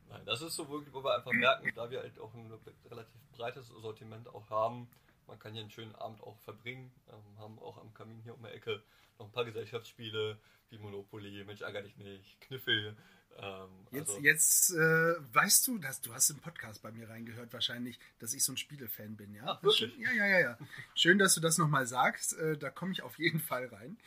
[0.09, 2.51] Nein, das ist so wirklich, wo wir einfach merken, da wir halt auch ein
[2.89, 4.89] relativ breites Sortiment auch haben,
[5.27, 6.91] man kann hier einen schönen Abend auch verbringen.
[7.09, 8.81] Ähm, haben auch am Kamin hier um die Ecke
[9.19, 10.39] noch ein paar Gesellschaftsspiele
[10.71, 12.95] wie Monopoly, Mensch ärger dich nicht, Kniffel.
[13.37, 17.53] Ähm, Jetzt, also- jetzt äh, weißt du, dass du hast im Podcast bei mir reingehört
[17.53, 19.43] wahrscheinlich, dass ich so ein Spielefan bin, ja?
[19.45, 19.93] Ach, wirklich?
[19.93, 20.57] Schön, ja, ja, ja, ja.
[20.95, 22.33] Schön, dass du das nochmal sagst.
[22.37, 23.97] Äh, da komme ich auf jeden Fall rein.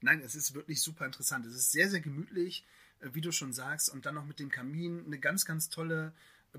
[0.00, 1.46] Nein, es ist wirklich super interessant.
[1.46, 2.66] Es ist sehr, sehr gemütlich,
[3.12, 6.12] wie du schon sagst, und dann noch mit dem Kamin eine ganz, ganz tolle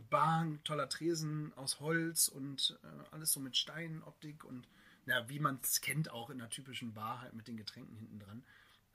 [0.09, 4.67] Bar, toller Tresen aus Holz und äh, alles so mit Steinoptik und
[5.05, 8.19] ja, wie man es kennt auch in einer typischen Bar halt mit den Getränken hinten
[8.19, 8.43] dran.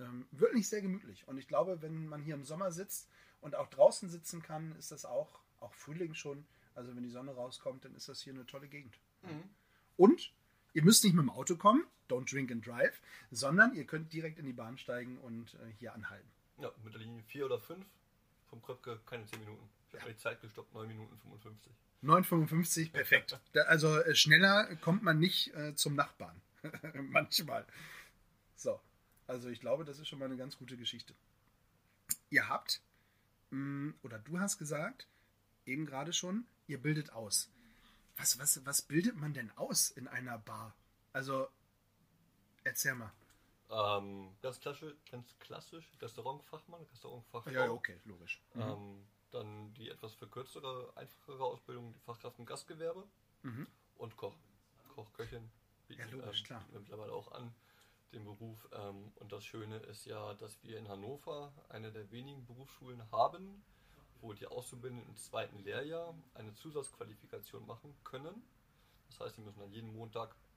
[0.00, 1.26] Ähm, wirklich sehr gemütlich.
[1.28, 3.08] Und ich glaube, wenn man hier im Sommer sitzt
[3.40, 6.44] und auch draußen sitzen kann, ist das auch, auch Frühling schon.
[6.74, 8.98] Also wenn die Sonne rauskommt, dann ist das hier eine tolle Gegend.
[9.22, 9.44] Mhm.
[9.96, 10.32] Und
[10.72, 14.38] ihr müsst nicht mit dem Auto kommen, don't drink and drive, sondern ihr könnt direkt
[14.38, 16.28] in die Bahn steigen und äh, hier anhalten.
[16.60, 17.84] Ja, mit der Linie 4 oder 5
[18.48, 19.68] vom Kröpke keine 10 Minuten.
[19.88, 20.12] Ich habe Ja.
[20.12, 21.72] die Zeit gestoppt, 9 Minuten 55.
[22.02, 23.38] 9,55, perfekt.
[23.52, 26.40] Da, also äh, schneller kommt man nicht äh, zum Nachbarn.
[26.94, 27.66] Manchmal.
[28.56, 28.80] So,
[29.26, 31.14] also ich glaube, das ist schon mal eine ganz gute Geschichte.
[32.30, 32.80] Ihr habt,
[33.50, 35.06] mh, oder du hast gesagt,
[35.66, 37.50] eben gerade schon, ihr bildet aus.
[38.16, 40.74] Was, was, was bildet man denn aus in einer Bar?
[41.12, 41.48] Also,
[42.64, 43.12] erzähl mal.
[43.70, 47.52] Ähm, ganz klassisch, ganz klassisch Restaurantfachmann, Restaurantfachfrau.
[47.52, 48.42] Ja, ja, okay, logisch.
[48.54, 48.60] Mhm.
[48.62, 53.06] Ähm, dann die etwas verkürztere, einfachere Ausbildung, die Fachkraft im Gastgewerbe
[53.42, 53.66] Mhm.
[53.96, 54.34] und Koch.
[54.88, 55.50] Koch, Köchin.
[55.86, 56.66] bieten, Ja, logisch, ähm, klar.
[56.72, 57.54] mittlerweile auch an,
[58.12, 58.68] den Beruf.
[58.72, 63.62] Ähm, und das Schöne ist ja, dass wir in Hannover eine der wenigen Berufsschulen haben,
[64.20, 68.42] wo die Auszubildenden im zweiten Lehrjahr eine Zusatzqualifikation machen können.
[69.08, 69.94] Das heißt, sie müssen dann jeden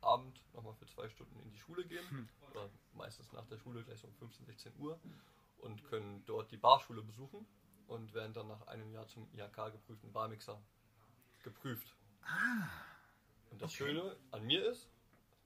[0.04, 2.30] Montagabend nochmal für zwei Stunden in die Schule gehen, Hm.
[2.52, 5.00] oder meistens nach der Schule, gleich so um 15, 16 Uhr,
[5.60, 7.46] und können dort die Barschule besuchen
[7.88, 10.62] und werden dann nach einem Jahr zum IHK geprüften Barmixer
[11.44, 11.96] geprüft.
[12.24, 12.68] Ah,
[13.52, 13.78] Und das Okay.
[13.92, 14.90] Schöne an mir ist,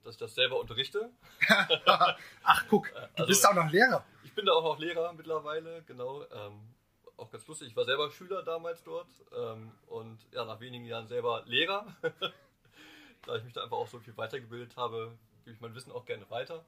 [0.02, 1.10] dass ich das selber unterrichte.
[2.42, 4.04] ach guck, du also- bist auch noch Lehrer.
[4.24, 6.22] Ich bin da auch noch Lehrer mittlerweile, genau.
[6.30, 6.74] Ähm,
[7.16, 7.68] auch ganz lustig.
[7.68, 11.86] Ich war selber Schüler damals dort ähm, und ja, nach wenigen Jahren selber Lehrer.
[13.28, 16.06] da ich mich da einfach auch so viel weitergebildet habe, gebe ich mein Wissen auch
[16.06, 16.64] gerne weiter.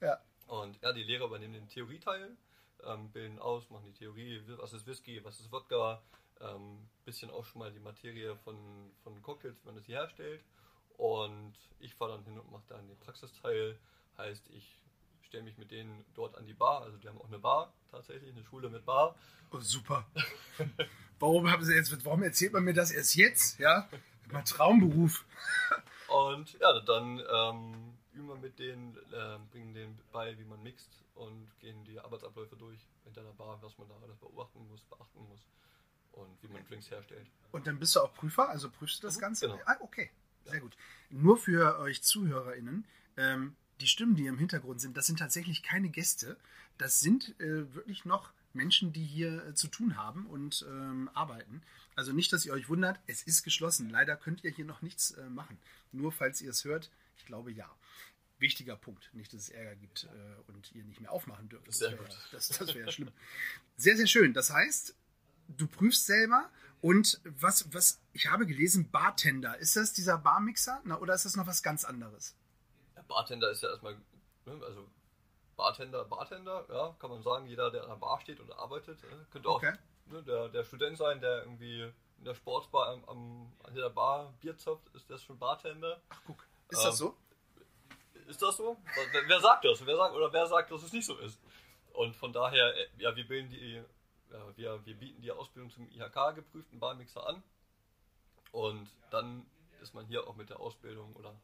[0.00, 0.20] Ja.
[0.46, 2.36] Und ja, die Lehrer übernehmen den Theorieteil,
[2.84, 6.00] ähm, bilden aus, machen die Theorie, was ist Whisky, was ist Wodka,
[6.40, 8.56] ähm, bisschen auch schon mal die Materie von,
[9.02, 10.44] von Cocktails, wie man das hier herstellt.
[10.96, 13.76] Und ich fahre dann hin und mache dann den Praxisteil.
[14.16, 14.80] Heißt, ich
[15.22, 16.82] stelle mich mit denen dort an die Bar.
[16.82, 19.16] Also die haben auch eine Bar, tatsächlich, eine Schule mit Bar.
[19.50, 20.06] Oh, super.
[21.18, 23.58] Warum haben sie jetzt, warum erzählt man mir das erst jetzt?
[23.58, 23.88] Ja,
[24.30, 25.24] mein Traumberuf.
[26.16, 30.88] Und ja, dann ähm, üben wir mit denen, ähm, bringen denen bei, wie man mixt
[31.14, 35.20] und gehen die Arbeitsabläufe durch hinter der Bar, was man da alles beobachten muss, beachten
[35.28, 35.40] muss
[36.12, 37.26] und wie man Drinks herstellt.
[37.52, 39.46] Und dann bist du auch Prüfer, also prüfst du das Mhm, Ganze?
[39.48, 39.60] genau.
[39.66, 40.10] Ah, okay,
[40.44, 40.76] sehr gut.
[41.10, 45.90] Nur für euch ZuhörerInnen, ähm, die Stimmen, die im Hintergrund sind, das sind tatsächlich keine
[45.90, 46.38] Gäste.
[46.78, 51.62] Das sind äh, wirklich noch Menschen, die hier äh, zu tun haben und ähm, arbeiten.
[51.96, 53.88] Also nicht, dass ihr euch wundert, es ist geschlossen.
[53.88, 55.58] Leider könnt ihr hier noch nichts äh, machen.
[55.92, 57.68] Nur falls ihr es hört, ich glaube ja.
[58.38, 59.08] Wichtiger Punkt.
[59.14, 61.66] Nicht, dass es Ärger gibt äh, und ihr nicht mehr aufmachen dürft.
[61.66, 62.28] Das Sehr wäre gut.
[62.32, 63.10] das, das wär ja schlimm.
[63.78, 64.34] Sehr, sehr schön.
[64.34, 64.94] Das heißt,
[65.48, 66.50] du prüfst selber
[66.82, 69.56] und was, was, ich habe gelesen, Bartender.
[69.56, 70.82] Ist das dieser Barmixer?
[70.84, 72.36] Na, oder ist das noch was ganz anderes?
[72.94, 73.94] Der Bartender ist ja erstmal,
[74.44, 74.86] ne, also
[75.56, 79.24] Bartender, Bartender, ja, kann man sagen, jeder, der an der Bar steht oder arbeitet, äh,
[79.30, 79.72] könnte auch Okay.
[80.06, 81.82] Ne, der, der Student sein, der irgendwie
[82.18, 86.00] in der Sportsbar am, am, an der Bar Bier zopft, ist das schon Bartender.
[86.08, 86.46] Ach, guck.
[86.68, 87.16] Ist das Ähm, so?
[88.26, 88.76] Ist das so?
[89.12, 89.84] Wer, wer sagt das?
[89.84, 91.40] Wer sagt, oder wer sagt, dass es nicht so ist?
[91.92, 93.82] Und von daher, äh, ja, wir bilden die,
[94.30, 97.42] ja, wir, wir bieten die Ausbildung zum IHK-geprüften Barmixer an.
[98.52, 99.46] Und dann
[99.80, 101.34] ist man hier auch mit der Ausbildung oder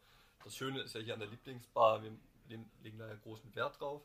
[0.44, 2.12] das Schöne ist ja hier an der Lieblingsbar, wir
[2.48, 4.02] legen da ja großen Wert drauf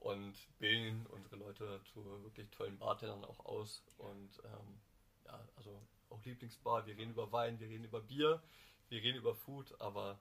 [0.00, 3.84] und bilden unsere Leute zu wirklich tollen Bartendern auch aus.
[3.98, 4.80] Und ähm,
[5.26, 8.42] ja, also auch Lieblingsbar, wir reden über Wein, wir reden über Bier,
[8.88, 10.18] wir reden über Food, aber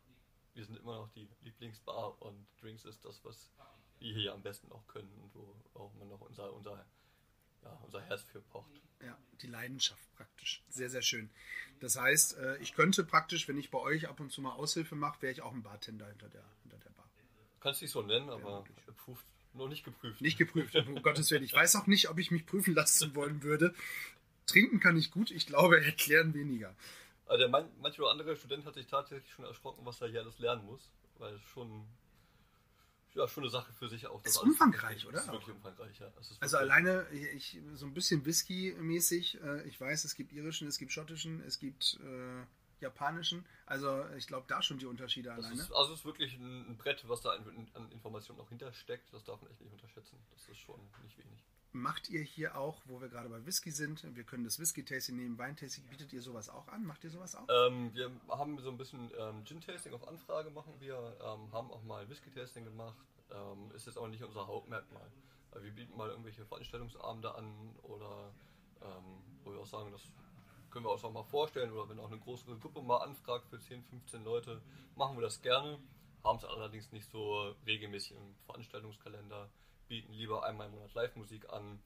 [0.53, 3.51] wir sind immer noch die Lieblingsbar und Drinks ist das, was
[3.99, 6.85] wir hier am besten auch können und wo auch man noch unser, unser,
[7.63, 8.81] ja, unser Herz für pocht.
[9.01, 10.61] Ja, die Leidenschaft praktisch.
[10.69, 11.29] Sehr, sehr schön.
[11.79, 14.95] Das heißt, äh, ich könnte praktisch, wenn ich bei euch ab und zu mal Aushilfe
[14.95, 17.09] mache, wäre ich auch ein Bartender hinter der, hinter der Bar.
[17.61, 20.21] Kannst dich so nennen, aber geprüft, noch nicht geprüft.
[20.21, 21.43] Nicht geprüft, um Gottes Willen.
[21.43, 23.73] Ich weiß auch nicht, ob ich mich prüfen lassen wollen würde.
[24.45, 26.75] Trinken kann ich gut, ich glaube, erklären weniger.
[27.25, 30.21] Also der man, manche oder andere Student hat sich tatsächlich schon erschrocken, was er hier
[30.21, 31.85] alles lernen muss, weil es schon
[33.15, 34.21] ja, schon eine Sache für sich auch.
[34.21, 35.19] Das ist umfangreich, oder?
[35.19, 36.11] Ist wirklich umfangreich, ja.
[36.39, 40.91] also alleine, ich, so ein bisschen Whisky-mäßig, äh, ich weiß, es gibt irischen, es gibt
[40.91, 42.45] schottischen, es gibt äh,
[42.81, 43.45] japanischen.
[43.65, 45.61] Also ich glaube, da schon die Unterschiede das alleine.
[45.61, 49.13] Ist, also es ist wirklich ein, Brett, was da an, Informationen auch hintersteckt.
[49.13, 50.17] Das darf man echt nicht unterschätzen.
[50.31, 51.43] Das ist schon nicht wenig.
[51.71, 55.37] Macht ihr hier auch, wo wir gerade bei Whisky sind, wir können das Whisky-Tasting nehmen,
[55.37, 56.83] Wein-Tasting, bietet ihr sowas auch an?
[56.83, 57.47] Macht ihr sowas auch?
[57.47, 61.83] Ähm, wir haben so ein bisschen ähm, Gin-Tasting auf Anfrage machen wir, ähm, haben auch
[61.83, 62.97] mal Whisky-Tasting gemacht,
[63.29, 65.11] ähm, ist jetzt aber nicht unser Hauptmerkmal.
[65.61, 68.33] Wir bieten mal irgendwelche Veranstaltungsabende an oder
[68.81, 70.01] ähm, wo wir auch sagen, das
[70.69, 73.59] können wir uns auch mal vorstellen oder wenn auch eine größere Gruppe mal anfragt für
[73.59, 74.61] 10, 15 Leute,
[74.95, 75.79] machen wir das gerne,
[76.23, 79.49] haben es allerdings nicht so regelmäßig im Veranstaltungskalender
[79.89, 81.81] bieten lieber einmal im Monat Live-Musik an,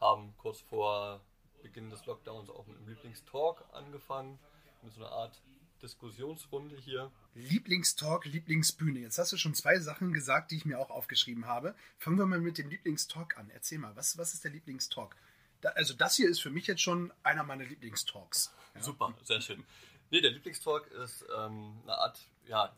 [0.00, 1.20] haben kurz vor
[1.62, 4.38] Beginn des Lockdowns auch mit einem Lieblingstalk angefangen,
[4.82, 5.42] mit so einer Art
[5.82, 7.10] Diskussionsrunde hier.
[7.34, 9.00] Lieblingstalk, Lieblingsbühne.
[9.00, 11.74] Jetzt hast du schon zwei Sachen gesagt, die ich mir auch aufgeschrieben habe.
[11.98, 13.50] Fangen wir mal mit dem Lieblingstalk an.
[13.50, 15.16] Erzähl mal, was, was ist der Lieblingstalk?
[15.60, 18.54] Da, also das hier ist für mich jetzt schon einer meiner Lieblingstalks.
[18.74, 18.82] Ja?
[18.82, 19.64] Super, sehr schön.
[20.10, 22.74] Nee, der Lieblingstalk ist ähm, eine Art, ja,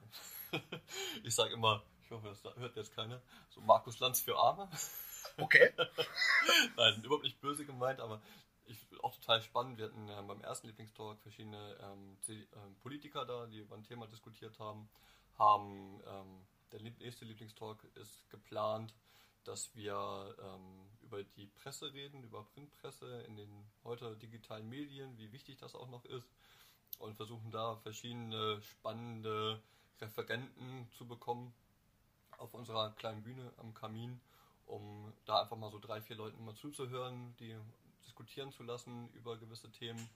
[1.22, 3.22] ich sage immer, ich hoffe, das hört jetzt keiner.
[3.50, 4.68] So Markus Lanz für Arme.
[5.36, 5.72] Okay.
[6.76, 8.20] Nein, überhaupt nicht böse gemeint, aber
[8.66, 9.78] ich auch total spannend.
[9.78, 12.44] Wir hatten äh, beim ersten Lieblingstalk verschiedene ähm, äh,
[12.80, 14.88] Politiker da, die über ein Thema diskutiert haben.
[15.38, 18.94] Haben ähm, der nächste Lieblingstalk ist geplant,
[19.44, 23.50] dass wir ähm, über die Presse reden, über Printpresse in den
[23.82, 26.28] heute digitalen Medien, wie wichtig das auch noch ist
[26.98, 29.60] und versuchen da verschiedene spannende
[30.00, 31.52] Referenten zu bekommen,
[32.38, 34.20] auf unserer kleinen Bühne am Kamin,
[34.66, 37.56] um da einfach mal so drei, vier Leuten mal zuzuhören, die
[38.06, 40.08] diskutieren zu lassen über gewisse Themen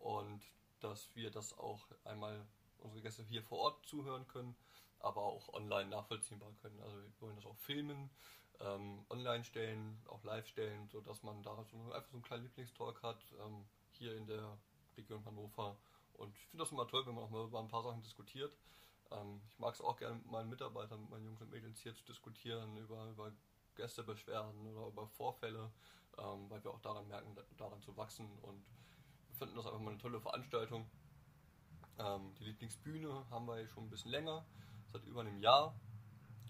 [0.00, 0.42] und
[0.80, 2.44] dass wir das auch einmal
[2.80, 4.56] unsere Gäste hier vor Ort zuhören können,
[5.00, 6.80] aber auch online nachvollziehbar können.
[6.80, 8.10] Also wir wollen das auch filmen,
[8.60, 13.02] ähm, online stellen, auch live stellen, sodass man da so einfach so einen kleinen Lieblingstalk
[13.02, 14.58] hat, ähm, hier in der
[14.96, 15.76] Region Hannover.
[16.14, 18.56] Und ich finde das immer toll, wenn man auch mal über ein paar Sachen diskutiert.
[19.10, 21.94] Ähm, ich mag es auch gerne mit meinen Mitarbeitern, mit meinen Jungs und Mädels hier
[21.94, 23.32] zu diskutieren über, über
[23.74, 25.70] Gästebeschwerden oder über Vorfälle,
[26.18, 28.62] ähm, weil wir auch daran merken, daran zu wachsen und
[29.28, 30.90] wir finden das einfach mal eine tolle Veranstaltung.
[31.98, 34.44] Ähm, die Lieblingsbühne haben wir schon ein bisschen länger,
[34.92, 35.74] seit über einem Jahr,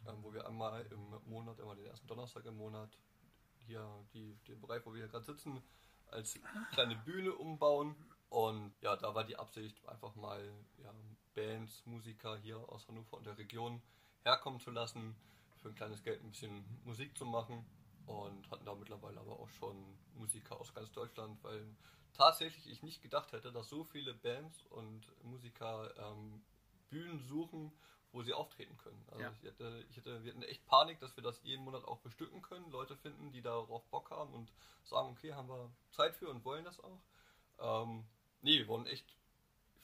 [0.06, 2.90] ähm, wo wir einmal im Monat, immer den ersten Donnerstag im Monat,
[3.66, 5.62] hier die, den Bereich, wo wir hier gerade sitzen,
[6.08, 6.38] als
[6.72, 7.94] kleine Bühne umbauen.
[8.28, 10.40] Und ja, da war die Absicht, einfach mal
[10.78, 10.92] ja,
[11.34, 13.82] Bands, Musiker hier aus Hannover und der Region
[14.22, 15.16] herkommen zu lassen,
[15.62, 17.64] für ein kleines Geld ein bisschen Musik zu machen
[18.06, 19.76] und hatten da mittlerweile aber auch schon
[20.14, 21.64] Musiker aus ganz Deutschland, weil
[22.12, 26.42] tatsächlich ich nicht gedacht hätte, dass so viele Bands und Musiker ähm,
[26.88, 27.72] Bühnen suchen,
[28.12, 29.02] wo sie auftreten können.
[29.10, 29.32] Also ja.
[29.32, 32.42] ich, hätte, ich hätte, wir hatten echt Panik, dass wir das jeden Monat auch bestücken
[32.42, 34.52] können, Leute finden, die darauf Bock haben und
[34.84, 37.02] sagen, okay, haben wir Zeit für und wollen das auch.
[37.58, 38.04] Ähm,
[38.42, 39.06] nee, wir wollen echt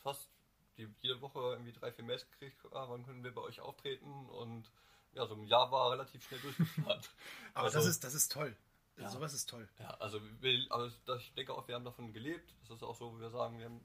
[0.02, 0.30] fast
[0.76, 4.28] die jede Woche irgendwie drei, vier Mails gekriegt, ah, wann können wir bei euch auftreten
[4.28, 4.70] und
[5.12, 7.10] ja, so ein Jahr war relativ schnell durchgeplant.
[7.54, 8.56] Aber also, das, ist, das ist toll.
[8.98, 9.10] Ja.
[9.10, 9.68] Sowas ist toll.
[9.78, 10.86] Ja, also wir, also
[11.16, 12.54] ich denke auch, wir haben davon gelebt.
[12.62, 13.84] Das ist auch so, wie wir sagen, wir haben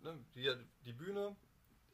[0.00, 0.50] ne, die,
[0.84, 1.36] die Bühne,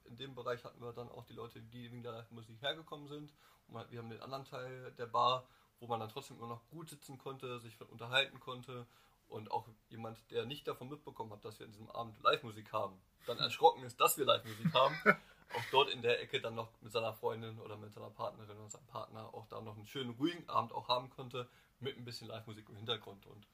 [0.06, 3.32] in dem Bereich hatten wir dann auch die Leute, die wegen der Live-Musik hergekommen sind.
[3.68, 5.46] Und wir haben den anderen Teil der Bar,
[5.80, 8.86] wo man dann trotzdem immer noch gut sitzen konnte, sich unterhalten konnte
[9.28, 13.00] und auch jemand, der nicht davon mitbekommen hat, dass wir in diesem Abend Live-Musik haben,
[13.26, 14.94] dann erschrocken ist, dass wir Live-Musik haben,
[15.54, 18.68] auch dort in der Ecke dann noch mit seiner Freundin oder mit seiner Partnerin oder
[18.68, 21.48] seinem Partner auch da noch einen schönen ruhigen Abend auch haben konnte,
[21.80, 23.26] mit ein bisschen Live-Musik im Hintergrund.
[23.26, 23.46] Und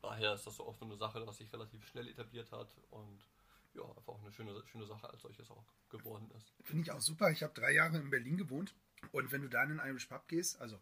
[0.00, 3.24] daher ist das so auch so eine Sache, was sich relativ schnell etabliert hat und
[3.74, 6.52] ja, einfach auch eine schöne, schöne Sache als solches auch geworden ist.
[6.62, 7.30] Finde ich auch super.
[7.30, 8.74] Ich habe drei Jahre in Berlin gewohnt
[9.10, 10.80] und wenn du da in einen Irish Pub gehst, also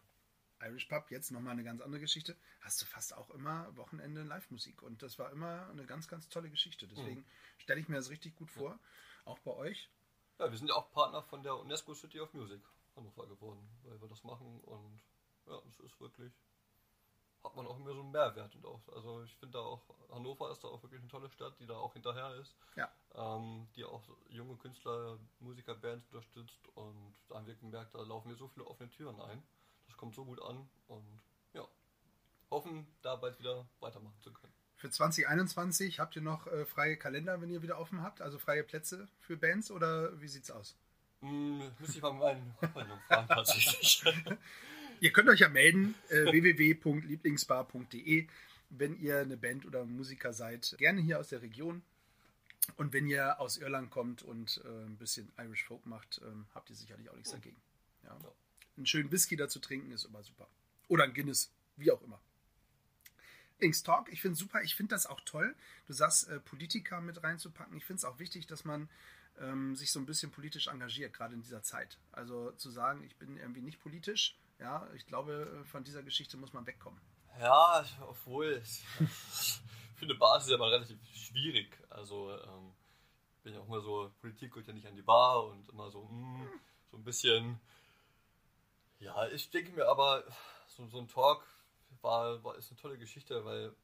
[0.61, 4.81] Irish Pub, jetzt nochmal eine ganz andere Geschichte, hast du fast auch immer Wochenende Live-Musik.
[4.83, 6.87] Und das war immer eine ganz, ganz tolle Geschichte.
[6.87, 7.25] Deswegen mhm.
[7.57, 8.79] stelle ich mir das richtig gut vor.
[9.25, 9.89] Auch bei euch.
[10.39, 12.61] Ja, wir sind ja auch Partner von der UNESCO City of Music
[12.95, 14.59] Hannover geworden, weil wir das machen.
[14.61, 15.01] Und
[15.47, 16.33] ja, es ist wirklich,
[17.43, 18.55] hat man auch immer so einen Mehrwert.
[18.55, 21.59] Und auch, also ich finde da auch, Hannover ist da auch wirklich eine tolle Stadt,
[21.59, 22.55] die da auch hinterher ist.
[22.75, 22.91] Ja.
[23.15, 26.67] Ähm, die auch junge Künstler, Musiker, Bands unterstützt.
[26.75, 29.43] Und da haben wir gemerkt, da laufen wir so viele offene Türen ein
[29.91, 31.03] das kommt so gut an und
[31.53, 31.67] ja,
[32.49, 34.53] hoffen, da bald wieder weitermachen zu können.
[34.75, 38.21] Für 2021 habt ihr noch äh, freie Kalender, wenn ihr wieder offen habt?
[38.21, 40.77] Also freie Plätze für Bands oder wie sieht's aus?
[41.19, 44.03] Hm, müsste ich mal meinen Rückmeldung fragen, tatsächlich.
[45.01, 48.27] ihr könnt euch ja melden, äh, www.lieblingsbar.de,
[48.69, 50.75] wenn ihr eine Band oder Musiker seid.
[50.77, 51.81] Gerne hier aus der Region.
[52.77, 56.69] Und wenn ihr aus Irland kommt und äh, ein bisschen Irish Folk macht, ähm, habt
[56.69, 57.59] ihr sicherlich auch nichts dagegen.
[58.03, 58.15] Ja.
[58.21, 58.31] Ja.
[58.77, 60.47] Einen schönen Whisky dazu trinken ist immer super.
[60.87, 62.21] Oder ein Guinness, wie auch immer.
[63.59, 65.55] Links Talk, ich finde es super, ich finde das auch toll.
[65.87, 67.75] Du sagst, äh, Politiker mit reinzupacken.
[67.75, 68.89] Ich finde es auch wichtig, dass man
[69.39, 71.97] ähm, sich so ein bisschen politisch engagiert, gerade in dieser Zeit.
[72.11, 76.53] Also zu sagen, ich bin irgendwie nicht politisch, ja, ich glaube, von dieser Geschichte muss
[76.53, 77.01] man wegkommen.
[77.39, 78.83] Ja, obwohl, ich
[79.95, 81.77] finde Basis ja mal relativ schwierig.
[81.89, 82.73] Also, ähm,
[83.43, 86.03] bin ja auch immer so, Politik geht ja nicht an die Bar und immer so,
[86.03, 86.49] mh, hm,
[86.91, 87.59] so ein bisschen.
[88.99, 90.23] Ja, ich denke mir aber,
[90.67, 91.43] so, so ein Talk
[92.01, 93.75] war, war, ist eine tolle Geschichte, weil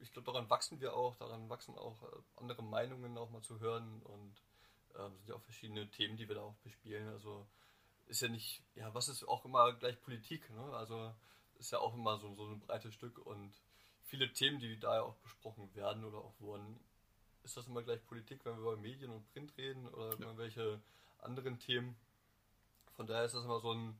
[0.00, 3.60] ich glaube, daran wachsen wir auch, daran wachsen auch äh, andere Meinungen auch mal zu
[3.60, 4.42] hören und
[4.98, 7.08] ähm, sind ja auch verschiedene Themen, die wir da auch bespielen.
[7.08, 7.46] Also
[8.06, 10.62] ist ja nicht, ja, was ist auch immer gleich Politik, ne?
[10.74, 11.14] Also
[11.58, 13.52] ist ja auch immer so, so ein breites Stück und
[14.04, 16.78] viele Themen, die da ja auch besprochen werden oder auch wurden,
[17.42, 20.26] ist das immer gleich Politik, wenn wir über Medien und Print reden oder ja.
[20.26, 20.80] irgendwelche
[21.18, 21.96] anderen Themen.
[22.96, 23.98] Von daher ist das immer so ein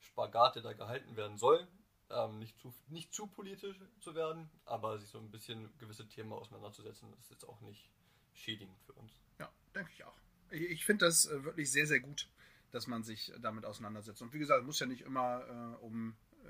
[0.00, 1.66] Spagat, der da gehalten werden soll.
[2.10, 6.32] Ähm, nicht, zu, nicht zu politisch zu werden, aber sich so ein bisschen gewisse Themen
[6.32, 7.88] auseinanderzusetzen, ist jetzt auch nicht
[8.34, 9.12] schädigend für uns.
[9.38, 10.16] Ja, denke ich auch.
[10.50, 12.28] Ich, ich finde das äh, wirklich sehr, sehr gut,
[12.70, 14.22] dass man sich damit auseinandersetzt.
[14.22, 15.44] Und wie gesagt, es muss ja nicht immer
[15.80, 16.48] äh, um äh,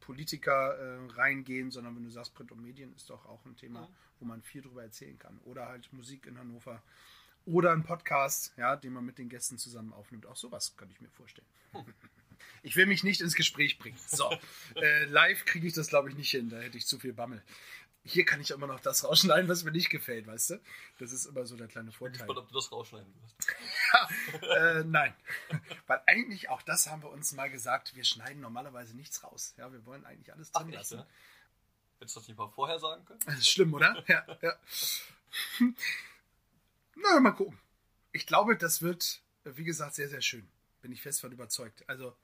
[0.00, 3.82] Politiker äh, reingehen, sondern wenn du sagst, Print und Medien ist doch auch ein Thema,
[3.82, 3.94] mhm.
[4.20, 5.38] wo man viel drüber erzählen kann.
[5.44, 6.82] Oder halt Musik in Hannover.
[7.46, 10.26] Oder ein Podcast, ja, den man mit den Gästen zusammen aufnimmt.
[10.26, 11.46] Auch sowas könnte ich mir vorstellen.
[12.62, 13.98] Ich will mich nicht ins Gespräch bringen.
[14.06, 14.30] So,
[14.76, 16.48] äh, live kriege ich das, glaube ich, nicht hin.
[16.48, 17.42] Da hätte ich zu viel Bammel.
[18.06, 20.60] Hier kann ich immer noch das rausschneiden, was mir nicht gefällt, weißt du?
[20.98, 22.16] Das ist immer so der kleine Vorteil.
[22.16, 23.36] Ich bin gespannt, ob du das rausschneiden wirst.
[24.42, 25.14] ja, äh, nein.
[25.86, 29.54] Weil eigentlich, auch das haben wir uns mal gesagt, wir schneiden normalerweise nichts raus.
[29.56, 30.98] Ja, wir wollen eigentlich alles drin Ach, lassen.
[30.98, 31.06] Ja?
[31.98, 33.20] Hättest du das nicht mal vorher sagen können?
[33.24, 34.04] Das ist schlimm, oder?
[34.06, 34.52] Ja, ja.
[36.96, 37.58] Na, mal gucken.
[38.12, 40.46] Ich glaube, das wird, wie gesagt, sehr, sehr schön.
[40.82, 41.88] Bin ich fest von überzeugt.
[41.88, 42.14] Also,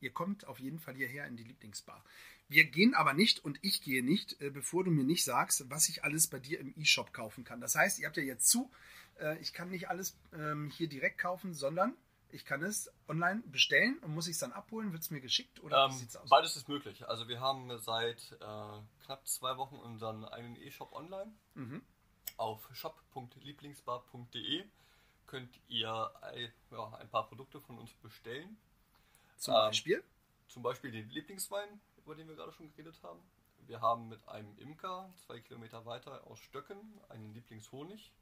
[0.00, 2.04] ihr kommt auf jeden Fall hierher in die Lieblingsbar.
[2.48, 5.88] Wir gehen aber nicht und ich gehe nicht, äh, bevor du mir nicht sagst, was
[5.88, 7.60] ich alles bei dir im E-Shop kaufen kann.
[7.60, 8.70] Das heißt, ihr habt ja jetzt zu,
[9.18, 11.96] äh, ich kann nicht alles ähm, hier direkt kaufen, sondern
[12.34, 14.92] ich kann es online bestellen und muss ich es dann abholen?
[14.92, 16.28] Wird es mir geschickt oder ähm, sieht's aus?
[16.28, 17.06] Beides ist möglich.
[17.08, 21.32] Also wir haben seit äh, knapp zwei Wochen unseren eigenen E-Shop online.
[21.54, 21.82] Mhm.
[22.36, 24.64] Auf shop.lieblingsbar.de
[25.26, 28.56] könnt ihr ein, ja, ein paar Produkte von uns bestellen.
[29.36, 29.98] Zum Beispiel?
[29.98, 30.02] Ähm,
[30.48, 33.20] zum Beispiel den Lieblingswein, über den wir gerade schon geredet haben.
[33.66, 38.12] Wir haben mit einem Imker zwei Kilometer weiter aus Stöcken einen Lieblingshonig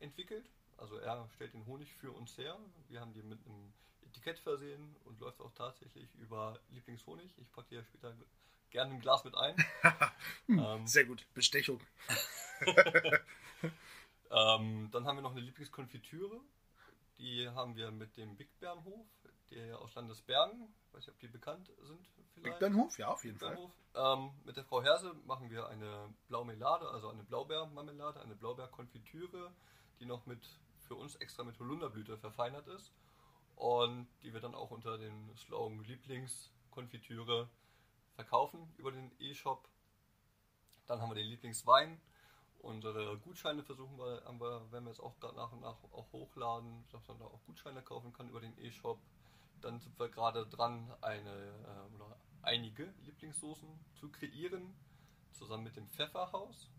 [0.00, 0.48] entwickelt.
[0.76, 2.58] Also er stellt den Honig für uns her.
[2.88, 7.32] Wir haben die mit einem Etikett versehen und läuft auch tatsächlich über Lieblingshonig.
[7.38, 8.14] Ich packe dir später
[8.70, 9.56] gerne ein Glas mit ein.
[10.46, 11.80] Hm, ähm, Sehr gut, Bestechung.
[14.30, 16.40] ähm, dann haben wir noch eine Lieblingskonfitüre.
[17.18, 19.06] Die haben wir mit dem Big Bernhof
[19.50, 20.74] der aus Landesbergen.
[20.86, 22.08] Ich weiß nicht, ob die bekannt sind.
[22.34, 22.58] Vielleicht.
[22.58, 23.38] Bernhof, ja, auf jeden.
[23.38, 23.58] Fall.
[23.94, 29.52] Ähm, mit der Frau Herse machen wir eine Blaumelade, also eine Blaubeermarmelade, eine Blaubeerkonfitüre,
[30.00, 30.40] die noch mit
[30.80, 32.92] für uns extra mit Holunderblüte verfeinert ist.
[33.56, 37.48] Und die wir dann auch unter dem Slogan Lieblingskonfitüre
[38.14, 39.68] verkaufen über den E-Shop.
[40.86, 42.00] Dann haben wir den Lieblingswein.
[42.58, 46.84] Unsere Gutscheine versuchen wir, haben wir, werden wir jetzt auch nach und nach auch hochladen,
[46.90, 48.98] dass man da auch Gutscheine kaufen kann über den E-Shop.
[49.60, 54.74] Dann sind wir gerade dran, eine äh, oder einige Lieblingssoßen zu kreieren,
[55.32, 56.70] zusammen mit dem Pfefferhaus.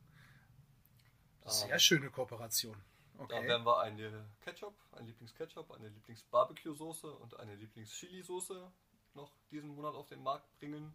[1.46, 2.76] Sehr ähm, schöne Kooperation.
[3.18, 3.42] Okay.
[3.42, 8.72] Da werden wir eine Ketchup, ein Lieblingsketchup, eine Lieblings-Barbecue-Soße und eine Lieblings-Chili-Soße
[9.14, 10.94] noch diesen Monat auf den Markt bringen.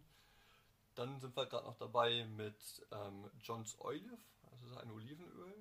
[0.95, 4.17] Dann sind wir gerade noch dabei mit ähm, John's Olive,
[4.51, 5.60] also ein Olivenöl,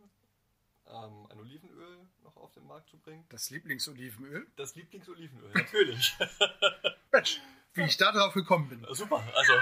[0.86, 3.24] ähm, ein Olivenöl noch auf den Markt zu bringen.
[3.28, 4.46] Das Lieblingsolivenöl?
[4.56, 6.16] Das Lieblingsolivenöl, natürlich.
[7.12, 7.40] Mensch,
[7.74, 8.86] wie ich da drauf gekommen bin.
[8.90, 9.52] Super, also.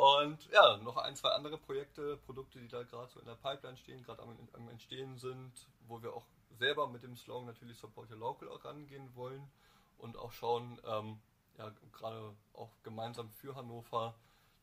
[0.00, 3.76] Und ja, noch ein, zwei andere Projekte, Produkte, die da gerade so in der Pipeline
[3.76, 5.52] stehen, gerade am, am, Entstehen sind,
[5.88, 6.24] wo wir auch
[6.58, 9.50] selber mit dem Slogan natürlich Support Your Local auch rangehen wollen
[9.98, 11.20] und auch schauen, ähm,
[11.58, 14.14] ja, gerade auch gemeinsam für Hannover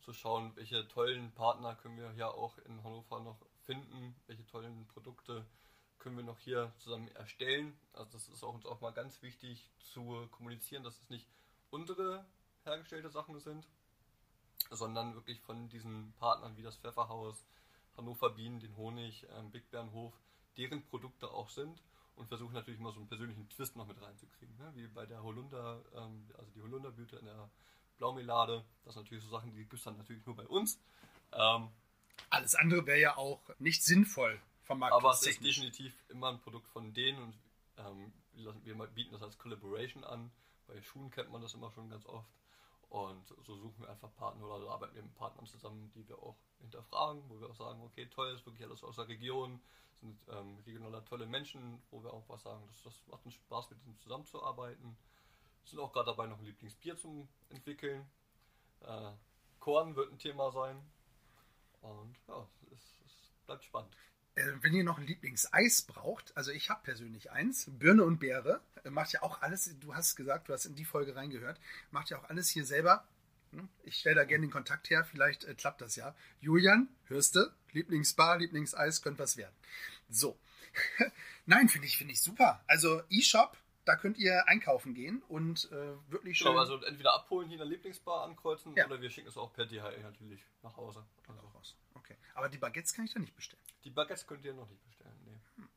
[0.02, 3.38] zu schauen, welche tollen Partner können wir hier auch in Hannover noch
[3.68, 5.46] finden, welche tollen Produkte
[6.00, 7.78] können wir noch hier zusammen erstellen.
[7.94, 11.28] Also das ist auch uns auch mal ganz wichtig zu kommunizieren, dass es nicht
[11.70, 12.26] unsere
[12.64, 13.68] hergestellte Sachen sind,
[14.72, 17.46] sondern wirklich von diesen Partnern wie das Pfefferhaus,
[17.98, 20.14] Hannover Bienen, den Honig, ähm, Big Bärenhof,
[20.56, 21.84] deren Produkte auch sind
[22.16, 24.56] und versuchen natürlich mal so einen persönlichen Twist noch mit reinzukriegen.
[24.58, 24.72] Ne?
[24.76, 27.50] Wie bei der Holunder, ähm, also die Holunderblüte in der
[27.98, 28.64] Blaumelade.
[28.86, 30.80] Das sind natürlich so Sachen, die gibt es dann natürlich nur bei uns.
[31.34, 31.70] Ähm,
[32.30, 34.40] Alles andere wäre ja auch nicht sinnvoll
[34.70, 37.38] aber es ist definitiv immer ein Produkt von denen und
[37.78, 38.14] ähm,
[38.64, 40.32] wir bieten das als Collaboration an.
[40.68, 42.30] Bei Schuhen kennt man das immer schon ganz oft.
[42.90, 46.18] Und so suchen wir einfach Partner oder so arbeiten wir mit Partnern zusammen, die wir
[46.20, 49.60] auch hinterfragen, wo wir auch sagen, okay, toll, ist wirklich alles aus der Region,
[50.00, 53.70] sind ähm, regionaler tolle Menschen, wo wir auch was sagen, das, das macht uns Spaß,
[53.72, 54.98] mit ihnen zusammenzuarbeiten.
[55.66, 58.10] Sind auch gerade dabei, noch ein Lieblingsbier zu entwickeln.
[58.82, 59.12] Äh,
[59.60, 60.82] Korn wird ein Thema sein.
[61.88, 63.96] Und ja, es, es bleibt spannend.
[64.36, 68.62] Äh, wenn ihr noch ein Lieblingseis braucht, also ich habe persönlich eins, Birne und Beere,
[68.84, 71.60] äh, macht ja auch alles, du hast gesagt, du hast in die Folge reingehört,
[71.92, 73.08] macht ja auch alles hier selber.
[73.52, 73.68] Hm?
[73.84, 76.16] Ich stelle da gerne den Kontakt her, vielleicht äh, klappt das ja.
[76.40, 77.52] Julian, hörst du?
[77.72, 79.56] Lieblingsbar, Lieblingseis, könnte was werden.
[80.10, 80.38] So.
[81.46, 82.64] Nein, finde ich, finde ich super.
[82.68, 86.50] Also E-Shop, da könnt ihr einkaufen gehen und äh, wirklich schön.
[86.50, 88.86] Genau, also entweder abholen hier in der Lieblingsbar ankreuzen ja.
[88.86, 91.06] oder wir schicken es auch per DHL natürlich nach Hause.
[91.28, 91.47] Also.
[92.08, 92.18] Okay.
[92.36, 93.62] Aber die Baguettes kann ich da nicht bestellen.
[93.84, 95.40] Die Baguettes könnt ihr noch nicht bestellen, nee.
[95.58, 95.70] Hm.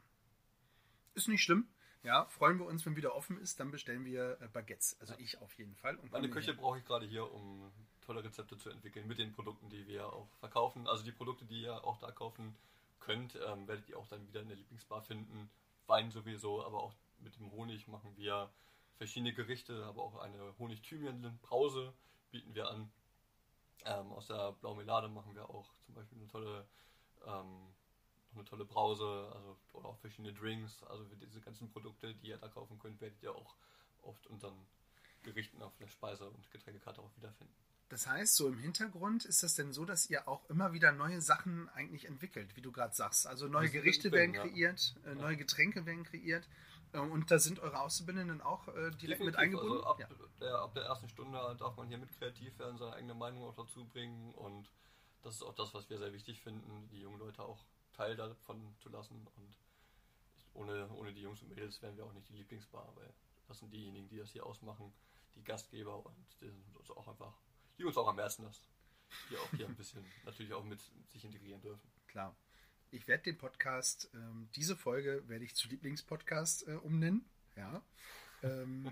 [1.14, 1.68] Ist nicht schlimm.
[2.02, 4.96] Ja, freuen wir uns, wenn wieder offen ist, dann bestellen wir äh, Baguettes.
[5.00, 5.96] Also ich auf jeden Fall.
[5.96, 7.70] Und Meine Küche brauche ich gerade hier, um
[8.00, 10.86] tolle Rezepte zu entwickeln mit den Produkten, die wir auch verkaufen.
[10.86, 12.56] Also die Produkte, die ihr auch da kaufen
[13.00, 15.50] könnt, ähm, werdet ihr auch dann wieder in der Lieblingsbar finden.
[15.86, 18.50] Wein sowieso, aber auch mit dem Honig machen wir
[18.96, 21.92] verschiedene Gerichte, aber auch eine Honig-Thymian-Brause
[22.30, 22.90] bieten wir an.
[23.84, 26.66] Ähm, aus der Blaumelade machen wir auch zum Beispiel eine tolle,
[27.26, 27.74] ähm,
[28.34, 30.82] eine tolle Brause, also oder auch verschiedene Drinks.
[30.84, 33.56] Also diese ganzen Produkte, die ihr da kaufen könnt, werdet ihr auch
[34.02, 34.66] oft unseren
[35.22, 37.54] Gerichten auf der Speise- und Getränkekarte auch wiederfinden.
[37.90, 41.20] Das heißt, so im Hintergrund ist das denn so, dass ihr auch immer wieder neue
[41.20, 43.26] Sachen eigentlich entwickelt, wie du gerade sagst.
[43.26, 46.48] Also neue Gerichte werden kreiert, äh, neue Getränke werden kreiert.
[46.92, 49.26] Äh, und da sind eure Auszubildenden auch äh, direkt Definitiv.
[49.26, 49.72] mit eingebunden?
[49.72, 50.08] Also ab, ja.
[50.40, 53.54] der, ab, der, ersten Stunde darf man hier mit kreativ werden, seine eigene Meinung auch
[53.54, 54.70] dazu bringen und
[55.22, 57.58] das ist auch das, was wir sehr wichtig finden, die jungen Leute auch
[57.92, 59.56] Teil davon zu lassen und
[60.54, 63.12] ohne, ohne die Jungs und Mädels wären wir auch nicht die Lieblingsbar, weil
[63.48, 64.92] das sind diejenigen, die das hier ausmachen,
[65.36, 67.34] die Gastgeber und die sind uns auch einfach,
[67.78, 68.62] die uns auch am besten das,
[69.28, 71.88] die auch hier ein bisschen natürlich auch mit sich integrieren dürfen.
[72.06, 72.34] Klar
[72.92, 77.24] ich werde den Podcast, ähm, diese Folge werde ich zu Lieblingspodcast äh, umnennen.
[77.56, 77.82] Ja.
[78.42, 78.90] Ähm,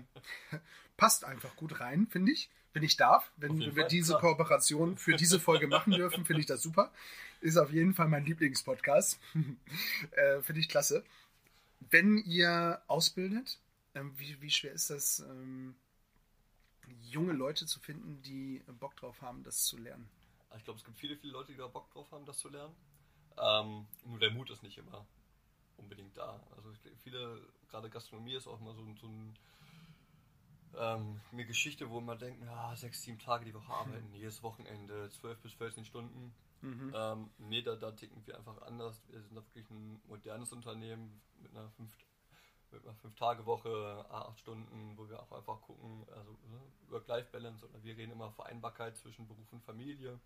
[0.97, 2.49] passt einfach gut rein, finde ich.
[2.71, 4.21] Wenn ich darf, wenn wir Fall, diese klar.
[4.21, 6.91] Kooperation für diese Folge machen dürfen, finde ich das super.
[7.41, 9.19] Ist auf jeden Fall mein Lieblingspodcast.
[10.11, 11.03] äh, finde ich klasse.
[11.89, 13.59] Wenn ihr ausbildet,
[13.95, 15.75] ähm, wie, wie, schwer ist das, ähm,
[17.01, 20.07] junge Leute zu finden, die Bock drauf haben, das zu lernen?
[20.57, 22.75] Ich glaube, es gibt viele, viele Leute, die da Bock drauf haben, das zu lernen.
[23.37, 25.05] Ähm, nur der Mut ist nicht immer
[25.79, 26.39] unbedingt da.
[26.55, 26.71] Also
[27.03, 29.35] viele, gerade Gastronomie ist auch mal so, so ein,
[30.77, 35.09] ähm, eine Geschichte, wo man denkt, ja, sechs, sieben Tage die Woche arbeiten, jedes Wochenende,
[35.09, 36.33] zwölf bis 14 Stunden.
[36.61, 36.93] Mhm.
[36.93, 39.01] Ähm, nee, da, da ticken wir einfach anders.
[39.09, 41.95] Wir sind da wirklich ein modernes Unternehmen mit einer fünf,
[42.71, 47.97] mit einer Fünf-Tage-Woche, acht Stunden, wo wir auch einfach gucken, also ne, Work-Life-Balance oder wir
[47.97, 50.19] reden immer Vereinbarkeit zwischen Beruf und Familie.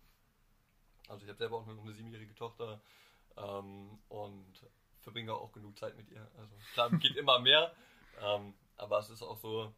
[1.08, 2.80] Also ich habe selber auch noch eine siebenjährige Tochter
[3.36, 4.66] ähm, und
[5.00, 6.26] verbringe auch genug Zeit mit ihr.
[6.38, 7.74] Also klar, geht immer mehr,
[8.20, 9.72] ähm, aber es ist auch so,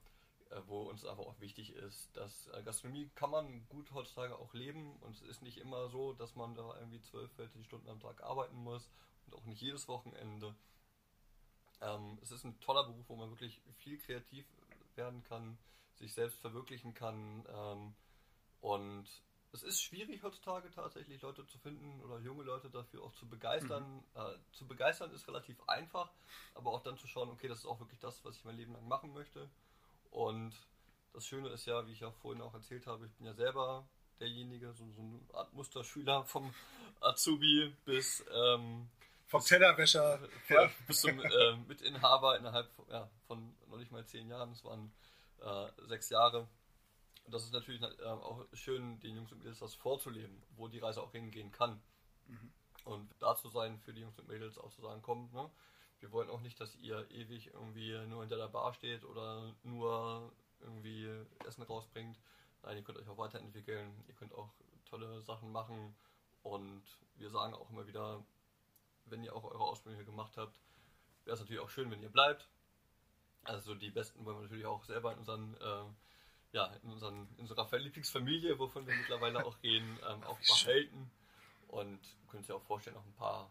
[0.51, 4.55] äh, wo uns einfach auch wichtig ist, dass äh, Gastronomie kann man gut heutzutage auch
[4.55, 8.01] leben und es ist nicht immer so, dass man da irgendwie 12, 14 Stunden am
[8.01, 8.89] Tag arbeiten muss
[9.27, 10.55] und auch nicht jedes Wochenende.
[11.81, 14.47] Ähm, es ist ein toller Beruf, wo man wirklich viel kreativ
[14.95, 15.59] werden kann,
[15.97, 17.95] sich selbst verwirklichen kann ähm,
[18.61, 19.07] und
[19.53, 24.05] es ist schwierig heutzutage tatsächlich Leute zu finden oder junge Leute dafür auch zu begeistern.
[24.14, 24.20] Mhm.
[24.20, 26.11] Äh, zu begeistern ist relativ einfach,
[26.55, 28.72] aber auch dann zu schauen, okay, das ist auch wirklich das, was ich mein Leben
[28.72, 29.49] lang machen möchte.
[30.11, 30.55] Und
[31.12, 33.88] das Schöne ist ja, wie ich ja vorhin auch erzählt habe, ich bin ja selber
[34.20, 36.53] derjenige, so, so eine Art Musterschüler vom
[37.01, 38.88] Azubi bis ähm,
[39.26, 40.70] vom Tellerwäscher ja.
[40.86, 44.92] bis zum äh, Mitinhaber innerhalb ja, von noch nicht mal zehn Jahren, das waren
[45.40, 46.49] äh, sechs Jahre.
[47.27, 50.79] Und das ist natürlich äh, auch schön, den Jungs und Mädels das vorzuleben, wo die
[50.79, 51.81] Reise auch hingehen kann.
[52.27, 52.53] Mhm.
[52.85, 55.51] Und da zu sein für die Jungs und Mädels auch zu sagen, komm, ne,
[55.99, 60.33] wir wollen auch nicht, dass ihr ewig irgendwie nur hinter der Bar steht oder nur
[60.61, 61.09] irgendwie
[61.45, 62.16] Essen rausbringt.
[62.62, 64.53] Nein, ihr könnt euch auch weiterentwickeln, ihr könnt auch
[64.85, 65.97] tolle Sachen machen.
[66.43, 66.85] Und
[67.16, 68.24] wir sagen auch immer wieder,
[69.07, 70.61] wenn ihr auch eure Ausbildung hier gemacht habt,
[71.24, 72.49] wäre es natürlich auch schön, wenn ihr bleibt.
[73.43, 75.85] Also die Besten wollen wir natürlich auch selber in unseren äh,
[76.57, 81.11] ja, in, unseren, in unserer Lieblingsfamilie, wovon wir mittlerweile auch reden, ähm, auch behalten.
[81.69, 82.01] Und
[82.31, 83.51] können sich auch vorstellen, auch ein paar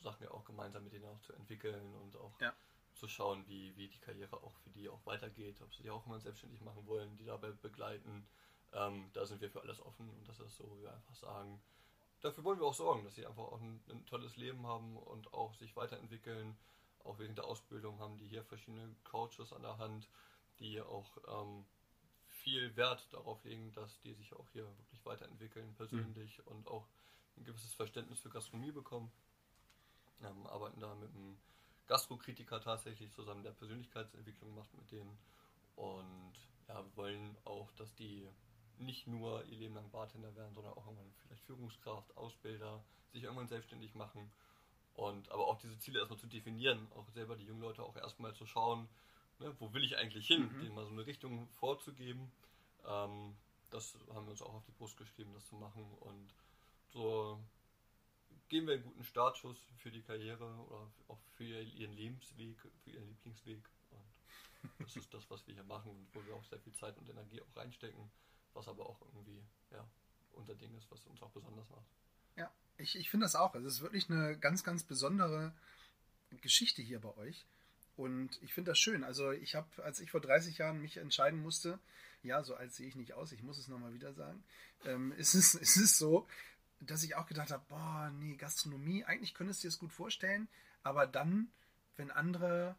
[0.00, 2.52] Sachen ja auch gemeinsam mit denen auch zu entwickeln und auch ja.
[2.94, 6.04] zu schauen, wie, wie die Karriere auch für die auch weitergeht, ob sie die auch
[6.06, 8.26] immer selbstständig machen wollen, die dabei begleiten.
[8.72, 11.62] Ähm, da sind wir für alles offen und das ist so, wie wir einfach sagen.
[12.20, 15.32] Dafür wollen wir auch sorgen, dass sie einfach auch ein, ein tolles Leben haben und
[15.32, 16.56] auch sich weiterentwickeln.
[17.04, 20.08] Auch während der Ausbildung haben die hier verschiedene Coaches an der Hand,
[20.58, 21.64] die auch ähm,
[22.42, 26.52] viel Wert darauf legen, dass die sich auch hier wirklich weiterentwickeln, persönlich mhm.
[26.52, 26.86] und auch
[27.36, 29.10] ein gewisses Verständnis für Gastronomie bekommen.
[30.22, 31.38] Ähm, arbeiten da mit einem
[31.86, 35.18] Gastrokritiker tatsächlich zusammen, der Persönlichkeitsentwicklung macht mit denen.
[35.76, 36.32] Und
[36.68, 38.28] ja, wir wollen auch, dass die
[38.78, 42.82] nicht nur ihr Leben lang Bartender werden, sondern auch irgendwann vielleicht Führungskraft, Ausbilder,
[43.12, 44.30] sich irgendwann selbstständig machen.
[44.94, 48.34] Und aber auch diese Ziele erstmal zu definieren, auch selber die jungen Leute auch erstmal
[48.34, 48.88] zu schauen,
[49.40, 50.60] ne, wo will ich eigentlich hin, mhm.
[50.60, 52.30] denen mal so eine Richtung vorzugeben.
[52.86, 53.34] Ähm,
[53.70, 55.84] das haben wir uns auch auf die Brust geschrieben, das zu machen.
[56.00, 56.34] Und
[56.92, 57.38] so
[58.48, 63.06] geben wir einen guten Startschuss für die Karriere oder auch für ihren Lebensweg, für ihren
[63.06, 63.62] Lieblingsweg.
[64.78, 66.96] Und das ist das, was wir hier machen und wo wir auch sehr viel Zeit
[66.98, 68.10] und Energie auch reinstecken,
[68.52, 69.86] was aber auch irgendwie ja,
[70.32, 71.86] unser Ding ist, was uns auch besonders macht.
[72.36, 73.54] Ja, ich, ich finde das auch.
[73.54, 75.54] Also es ist wirklich eine ganz, ganz besondere
[76.42, 77.46] Geschichte hier bei euch.
[78.00, 79.04] Und ich finde das schön.
[79.04, 81.78] Also ich habe, als ich vor 30 Jahren mich entscheiden musste,
[82.22, 84.42] ja, so alt sehe ich nicht aus, ich muss es nochmal wieder sagen,
[84.86, 86.26] ähm, ist, es, ist es so,
[86.80, 90.48] dass ich auch gedacht habe, boah, nee, Gastronomie, eigentlich könntest du dir das gut vorstellen,
[90.82, 91.52] aber dann,
[91.96, 92.74] wenn andere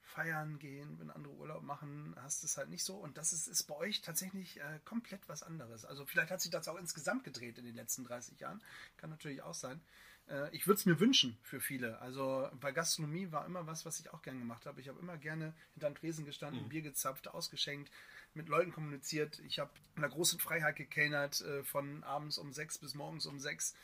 [0.00, 2.96] feiern gehen, wenn andere Urlaub machen, hast du es halt nicht so.
[2.96, 5.84] Und das ist, ist bei euch tatsächlich äh, komplett was anderes.
[5.84, 8.62] Also vielleicht hat sich das auch insgesamt gedreht in den letzten 30 Jahren.
[8.96, 9.80] Kann natürlich auch sein.
[10.28, 11.98] Äh, ich würde es mir wünschen für viele.
[12.00, 14.80] Also bei Gastronomie war immer was, was ich auch gern gemacht habe.
[14.80, 16.68] Ich habe immer gerne hinterm Tresen gestanden, mhm.
[16.68, 17.90] Bier gezapft, ausgeschenkt,
[18.34, 19.40] mit Leuten kommuniziert.
[19.46, 23.38] Ich habe in einer großen Freiheit gekellnert, äh, von abends um sechs bis morgens um
[23.38, 23.74] sechs.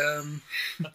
[0.00, 0.40] ähm,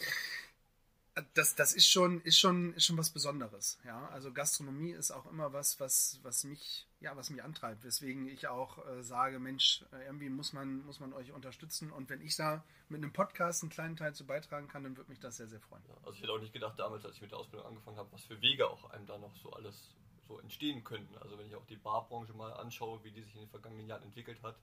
[1.34, 3.80] das, das ist schon, ist schon, ist schon was Besonderes.
[3.86, 7.84] Ja, also Gastronomie ist auch immer was, was, was mich, ja, was mich antreibt.
[7.84, 11.91] Weswegen ich auch äh, sage, Mensch, äh, irgendwie muss man, muss man euch unterstützen.
[11.91, 15.10] Und wenn ich da mit einem Podcast einen kleinen Teil zu beitragen kann, dann würde
[15.10, 15.84] mich das sehr, sehr freuen.
[15.88, 18.12] Ja, also ich hätte auch nicht gedacht damals, als ich mit der Ausbildung angefangen habe,
[18.12, 19.95] was für Wege auch einem da noch so alles
[20.28, 21.18] so entstehen könnten.
[21.18, 24.04] Also wenn ich auch die Barbranche mal anschaue, wie die sich in den vergangenen Jahren
[24.04, 24.58] entwickelt hat,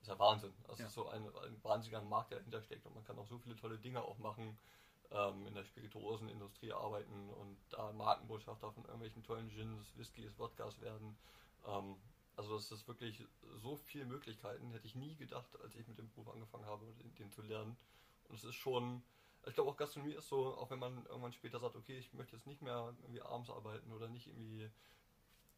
[0.00, 0.52] ist ja Wahnsinn.
[0.68, 0.88] Also ja.
[0.88, 3.54] ist so ein, ein wahnsinniger Markt, der dahinter steckt und man kann auch so viele
[3.54, 4.58] tolle Dinge auch machen
[5.12, 11.16] ähm, in der Spirituosenindustrie arbeiten und da Markenbotschafter von irgendwelchen tollen Gins, Whiskys, Wodkas werden.
[11.66, 11.96] Ähm,
[12.36, 13.24] also es ist wirklich
[13.56, 17.14] so viele Möglichkeiten, hätte ich nie gedacht, als ich mit dem Beruf angefangen habe, den,
[17.16, 17.76] den zu lernen.
[18.28, 19.02] Und es ist schon,
[19.46, 22.36] ich glaube auch Gastronomie ist so, auch wenn man irgendwann später sagt, okay, ich möchte
[22.36, 24.70] jetzt nicht mehr irgendwie abends arbeiten oder nicht irgendwie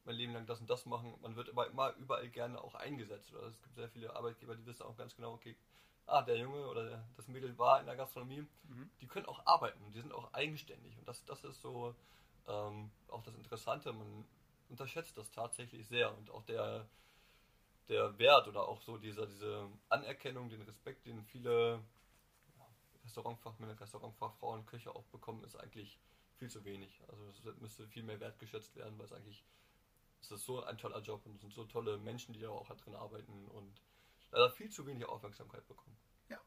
[0.04, 3.32] mein Leben lang das und das machen, man wird aber immer überall gerne auch eingesetzt.
[3.32, 5.56] Oder es gibt sehr viele Arbeitgeber, die wissen auch ganz genau, okay,
[6.06, 8.90] ah, der Junge oder der, das Mädel war in der Gastronomie, mhm.
[9.00, 10.98] die können auch arbeiten und die sind auch eigenständig.
[10.98, 11.94] Und das, das ist so
[12.46, 14.24] ähm, auch das Interessante, man
[14.74, 16.88] unterschätzt das tatsächlich sehr und auch der,
[17.88, 21.80] der Wert oder auch so dieser, diese Anerkennung, den Respekt, den viele
[23.04, 26.00] Restaurantfachmänner, Restaurantfachfrauen, Köche auch bekommen, ist eigentlich
[26.38, 27.00] viel zu wenig.
[27.08, 29.44] Also es müsste viel mehr wertgeschätzt werden, weil es eigentlich
[30.20, 32.66] es ist so ein toller Job und es sind so tolle Menschen, die da auch
[32.76, 33.80] drin arbeiten und
[34.32, 35.96] leider viel zu wenig Aufmerksamkeit bekommen.
[36.30, 36.40] Ja,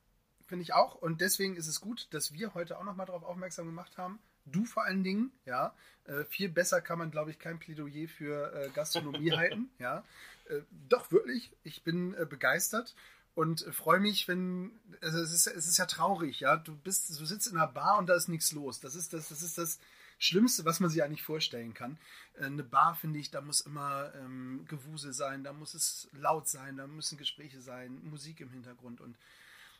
[0.47, 0.95] finde ich auch.
[0.95, 4.19] Und deswegen ist es gut, dass wir heute auch nochmal darauf aufmerksam gemacht haben.
[4.51, 5.73] Du vor allen Dingen, ja.
[6.05, 9.69] Äh, viel besser kann man, glaube ich, kein Plädoyer für äh, Gastronomie halten.
[9.79, 10.03] Ja.
[10.49, 11.51] Äh, doch, wirklich.
[11.63, 12.95] Ich bin äh, begeistert
[13.35, 14.71] und freue mich, wenn
[15.01, 16.57] also es ist, es ist ja traurig, ja.
[16.57, 18.79] Du bist, du sitzt in einer Bar und da ist nichts los.
[18.79, 19.79] Das ist das, das ist das
[20.19, 21.97] Schlimmste, was man sich eigentlich vorstellen kann.
[22.39, 26.47] Äh, eine Bar, finde ich, da muss immer ähm, Gewusel sein, da muss es laut
[26.47, 29.01] sein, da müssen Gespräche sein, Musik im Hintergrund.
[29.01, 29.15] Und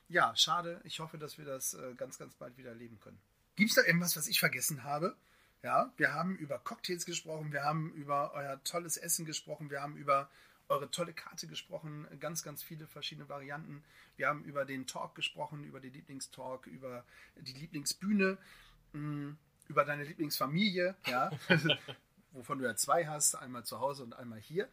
[0.09, 0.79] ja, schade.
[0.83, 3.19] Ich hoffe, dass wir das äh, ganz, ganz bald wieder erleben können.
[3.57, 5.17] Gibt es da irgendwas, was ich vergessen habe?
[5.63, 9.97] Ja, wir haben über Cocktails gesprochen, wir haben über euer tolles Essen gesprochen, wir haben
[9.97, 10.29] über
[10.69, 13.83] eure tolle Karte gesprochen, ganz, ganz viele verschiedene Varianten.
[14.15, 17.03] Wir haben über den Talk gesprochen, über den Lieblingstalk, über
[17.35, 18.37] die Lieblingsbühne.
[18.93, 19.31] Mm,
[19.67, 21.31] über deine Lieblingsfamilie, ja,
[22.31, 24.69] wovon du ja zwei hast, einmal zu Hause und einmal hier.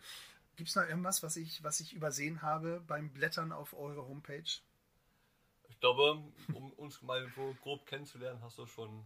[0.57, 4.45] Gibt es noch irgendwas, was ich, was ich übersehen habe beim Blättern auf eure Homepage?
[5.75, 6.22] Ich glaube,
[6.55, 9.05] um uns mal so grob kennenzulernen, hast du schon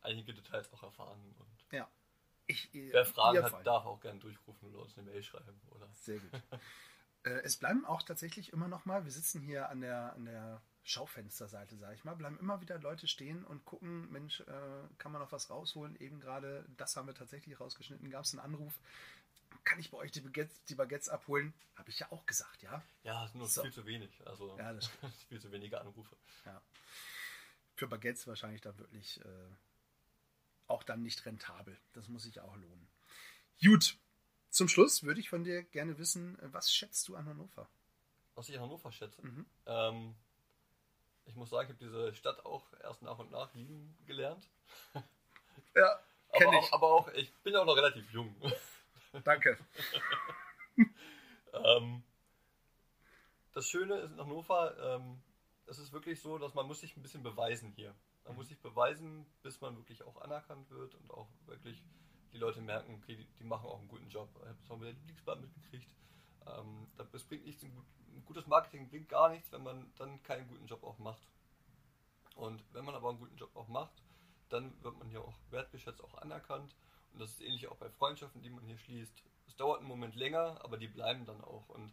[0.00, 1.34] einige Details auch erfahren.
[1.38, 1.88] Und ja.
[2.46, 5.60] Ich, äh, Wer Fragen hat, darf auch gerne durchrufen oder uns eine Mail schreiben.
[5.70, 5.88] Oder?
[5.94, 6.30] Sehr gut.
[7.24, 10.62] äh, es bleiben auch tatsächlich immer noch mal, wir sitzen hier an der, an der
[10.82, 14.44] Schaufensterseite, sage ich mal, bleiben immer wieder Leute stehen und gucken, Mensch, äh,
[14.96, 15.94] kann man noch was rausholen?
[15.96, 18.80] Eben gerade, das haben wir tatsächlich rausgeschnitten, gab es einen Anruf.
[19.68, 21.52] Kann ich bei euch die Baguettes, die Baguettes abholen?
[21.76, 22.82] Habe ich ja auch gesagt, ja.
[23.02, 23.62] Ja, nur So.
[23.62, 24.10] viel zu wenig.
[24.26, 24.88] Also Ja, das
[25.28, 26.16] viel zu wenige Anrufe.
[26.46, 26.62] Ja.
[27.74, 29.48] Für Baguettes wahrscheinlich dann wirklich äh,
[30.68, 31.76] auch dann nicht rentabel.
[31.92, 32.88] Das muss sich auch lohnen.
[33.62, 33.96] Gut.
[34.50, 37.68] Zum Schluss würde ich von dir gerne wissen, was schätzt du an Hannover?
[38.34, 39.20] Was ich an Hannover schätze.
[39.24, 39.46] Mhm.
[39.66, 40.14] Ähm,
[41.26, 44.48] ich muss sagen, ich habe diese Stadt auch erst nach und nach lieben gelernt.
[45.74, 46.00] Ja,
[46.30, 46.58] Aber ich.
[46.58, 48.34] auch, aber auch, ich bin ja auch noch relativ jung.
[49.24, 49.58] Danke.
[51.52, 52.02] ähm,
[53.52, 55.20] das Schöne ist in Hannover, ähm,
[55.66, 57.94] es ist wirklich so, dass man muss sich ein bisschen beweisen hier.
[58.24, 61.82] Man muss sich beweisen, bis man wirklich auch anerkannt wird und auch wirklich
[62.32, 64.28] die Leute merken, okay, die, die machen auch einen guten Job.
[64.42, 65.88] Ich habe es auch mit der Lieblingsbahn mitgekriegt.
[66.46, 70.66] Ähm, das bringt nichts, ein gutes Marketing bringt gar nichts, wenn man dann keinen guten
[70.66, 71.26] Job auch macht.
[72.34, 74.02] Und wenn man aber einen guten Job auch macht,
[74.48, 76.74] dann wird man hier auch wertgeschätzt, auch anerkannt.
[77.12, 79.22] Und das ist ähnlich auch bei Freundschaften, die man hier schließt.
[79.46, 81.68] Es dauert einen Moment länger, aber die bleiben dann auch.
[81.68, 81.92] Und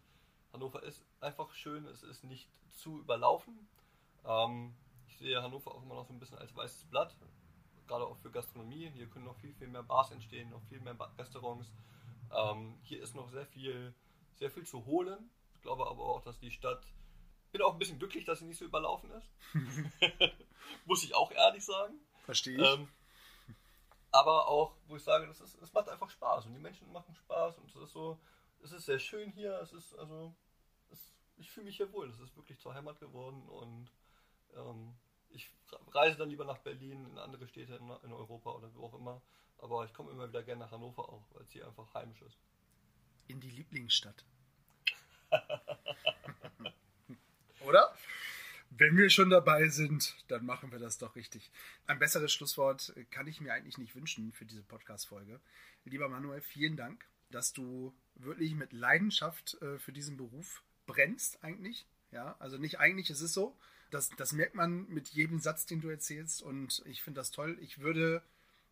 [0.52, 3.68] Hannover ist einfach schön, es ist nicht zu überlaufen.
[4.24, 4.74] Ähm,
[5.08, 7.16] ich sehe Hannover auch immer noch so ein bisschen als weißes Blatt,
[7.86, 8.90] gerade auch für Gastronomie.
[8.94, 11.70] Hier können noch viel, viel mehr Bars entstehen, noch viel mehr Restaurants.
[12.34, 13.94] Ähm, hier ist noch sehr viel,
[14.34, 15.30] sehr viel zu holen.
[15.54, 16.86] Ich glaube aber auch, dass die Stadt.
[17.52, 19.30] Bin auch ein bisschen glücklich, dass sie nicht so überlaufen ist.
[20.84, 21.94] Muss ich auch ehrlich sagen.
[22.24, 22.80] Verstehe ich.
[22.80, 22.88] Ähm,
[24.16, 27.14] aber auch, wo ich sage, das ist, es macht einfach Spaß und die Menschen machen
[27.14, 28.18] Spaß und es ist so,
[28.62, 30.34] es ist sehr schön hier, es ist also,
[30.90, 33.90] es, ich fühle mich hier wohl, es ist wirklich zur Heimat geworden und
[34.54, 34.94] ähm,
[35.28, 35.50] ich
[35.92, 39.20] reise dann lieber nach Berlin, in andere Städte in, in Europa oder wo auch immer,
[39.58, 42.38] aber ich komme immer wieder gerne nach Hannover auch, weil es hier einfach heimisch ist.
[43.28, 44.24] In die Lieblingsstadt.
[47.60, 47.92] Oder?
[48.78, 51.50] Wenn wir schon dabei sind, dann machen wir das doch richtig.
[51.86, 55.40] Ein besseres Schlusswort kann ich mir eigentlich nicht wünschen für diese Podcast-Folge.
[55.86, 61.86] Lieber Manuel, vielen Dank, dass du wirklich mit Leidenschaft äh, für diesen Beruf brennst, eigentlich.
[62.10, 63.56] Ja, also nicht eigentlich, es ist so.
[63.90, 66.42] Das, das merkt man mit jedem Satz, den du erzählst.
[66.42, 67.56] Und ich finde das toll.
[67.62, 68.22] Ich würde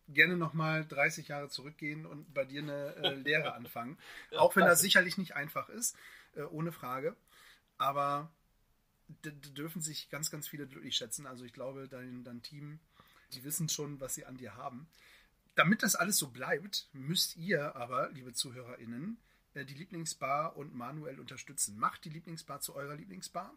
[0.07, 3.97] gerne nochmal 30 Jahre zurückgehen und bei dir eine äh, Lehre anfangen.
[4.37, 5.97] Auch wenn das sicherlich nicht einfach ist,
[6.35, 7.15] äh, ohne Frage.
[7.79, 8.29] Aber
[9.07, 11.27] dürfen sich ganz, ganz viele glücklich schätzen.
[11.27, 12.79] Also ich glaube, dein, dein Team,
[13.33, 14.87] die wissen schon, was sie an dir haben.
[15.55, 19.17] Damit das alles so bleibt, müsst ihr aber, liebe ZuhörerInnen,
[19.53, 21.77] äh, die Lieblingsbar und manuell unterstützen.
[21.77, 23.53] Macht die Lieblingsbar zu eurer Lieblingsbar.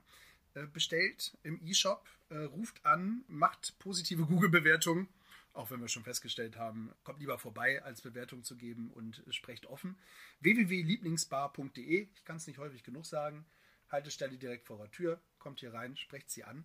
[0.54, 5.08] Äh, Bestellt im E-Shop, äh, ruft an, macht positive Google-Bewertungen.
[5.54, 9.66] Auch wenn wir schon festgestellt haben, kommt lieber vorbei, als Bewertung zu geben und sprecht
[9.66, 9.98] offen.
[10.40, 13.44] www.lieblingsbar.de, ich kann es nicht häufig genug sagen.
[13.90, 16.64] Haltestelle direkt vor der Tür, kommt hier rein, sprecht sie an.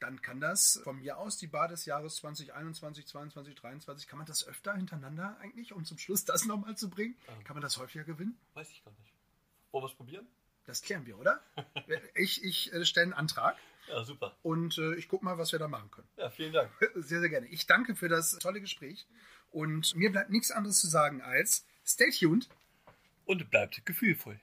[0.00, 4.26] Dann kann das von mir aus die Bar des Jahres 2021, 22, 23, kann man
[4.26, 7.14] das öfter hintereinander eigentlich, um zum Schluss das nochmal zu bringen?
[7.28, 7.44] Ähm.
[7.44, 8.36] Kann man das häufiger gewinnen?
[8.54, 9.12] Weiß ich gar nicht.
[9.70, 10.26] Wollen wir es probieren?
[10.66, 11.40] Das klären wir, oder?
[12.14, 13.56] ich ich äh, stelle einen Antrag
[13.88, 14.36] Ja, super.
[14.42, 16.08] und äh, ich gucke mal, was wir da machen können.
[16.16, 16.70] Ja, vielen Dank.
[16.96, 17.46] Sehr, sehr gerne.
[17.46, 19.06] Ich danke für das tolle Gespräch
[19.50, 22.48] und mir bleibt nichts anderes zu sagen als stay tuned.
[23.24, 24.40] Und bleibt gefühlvoll.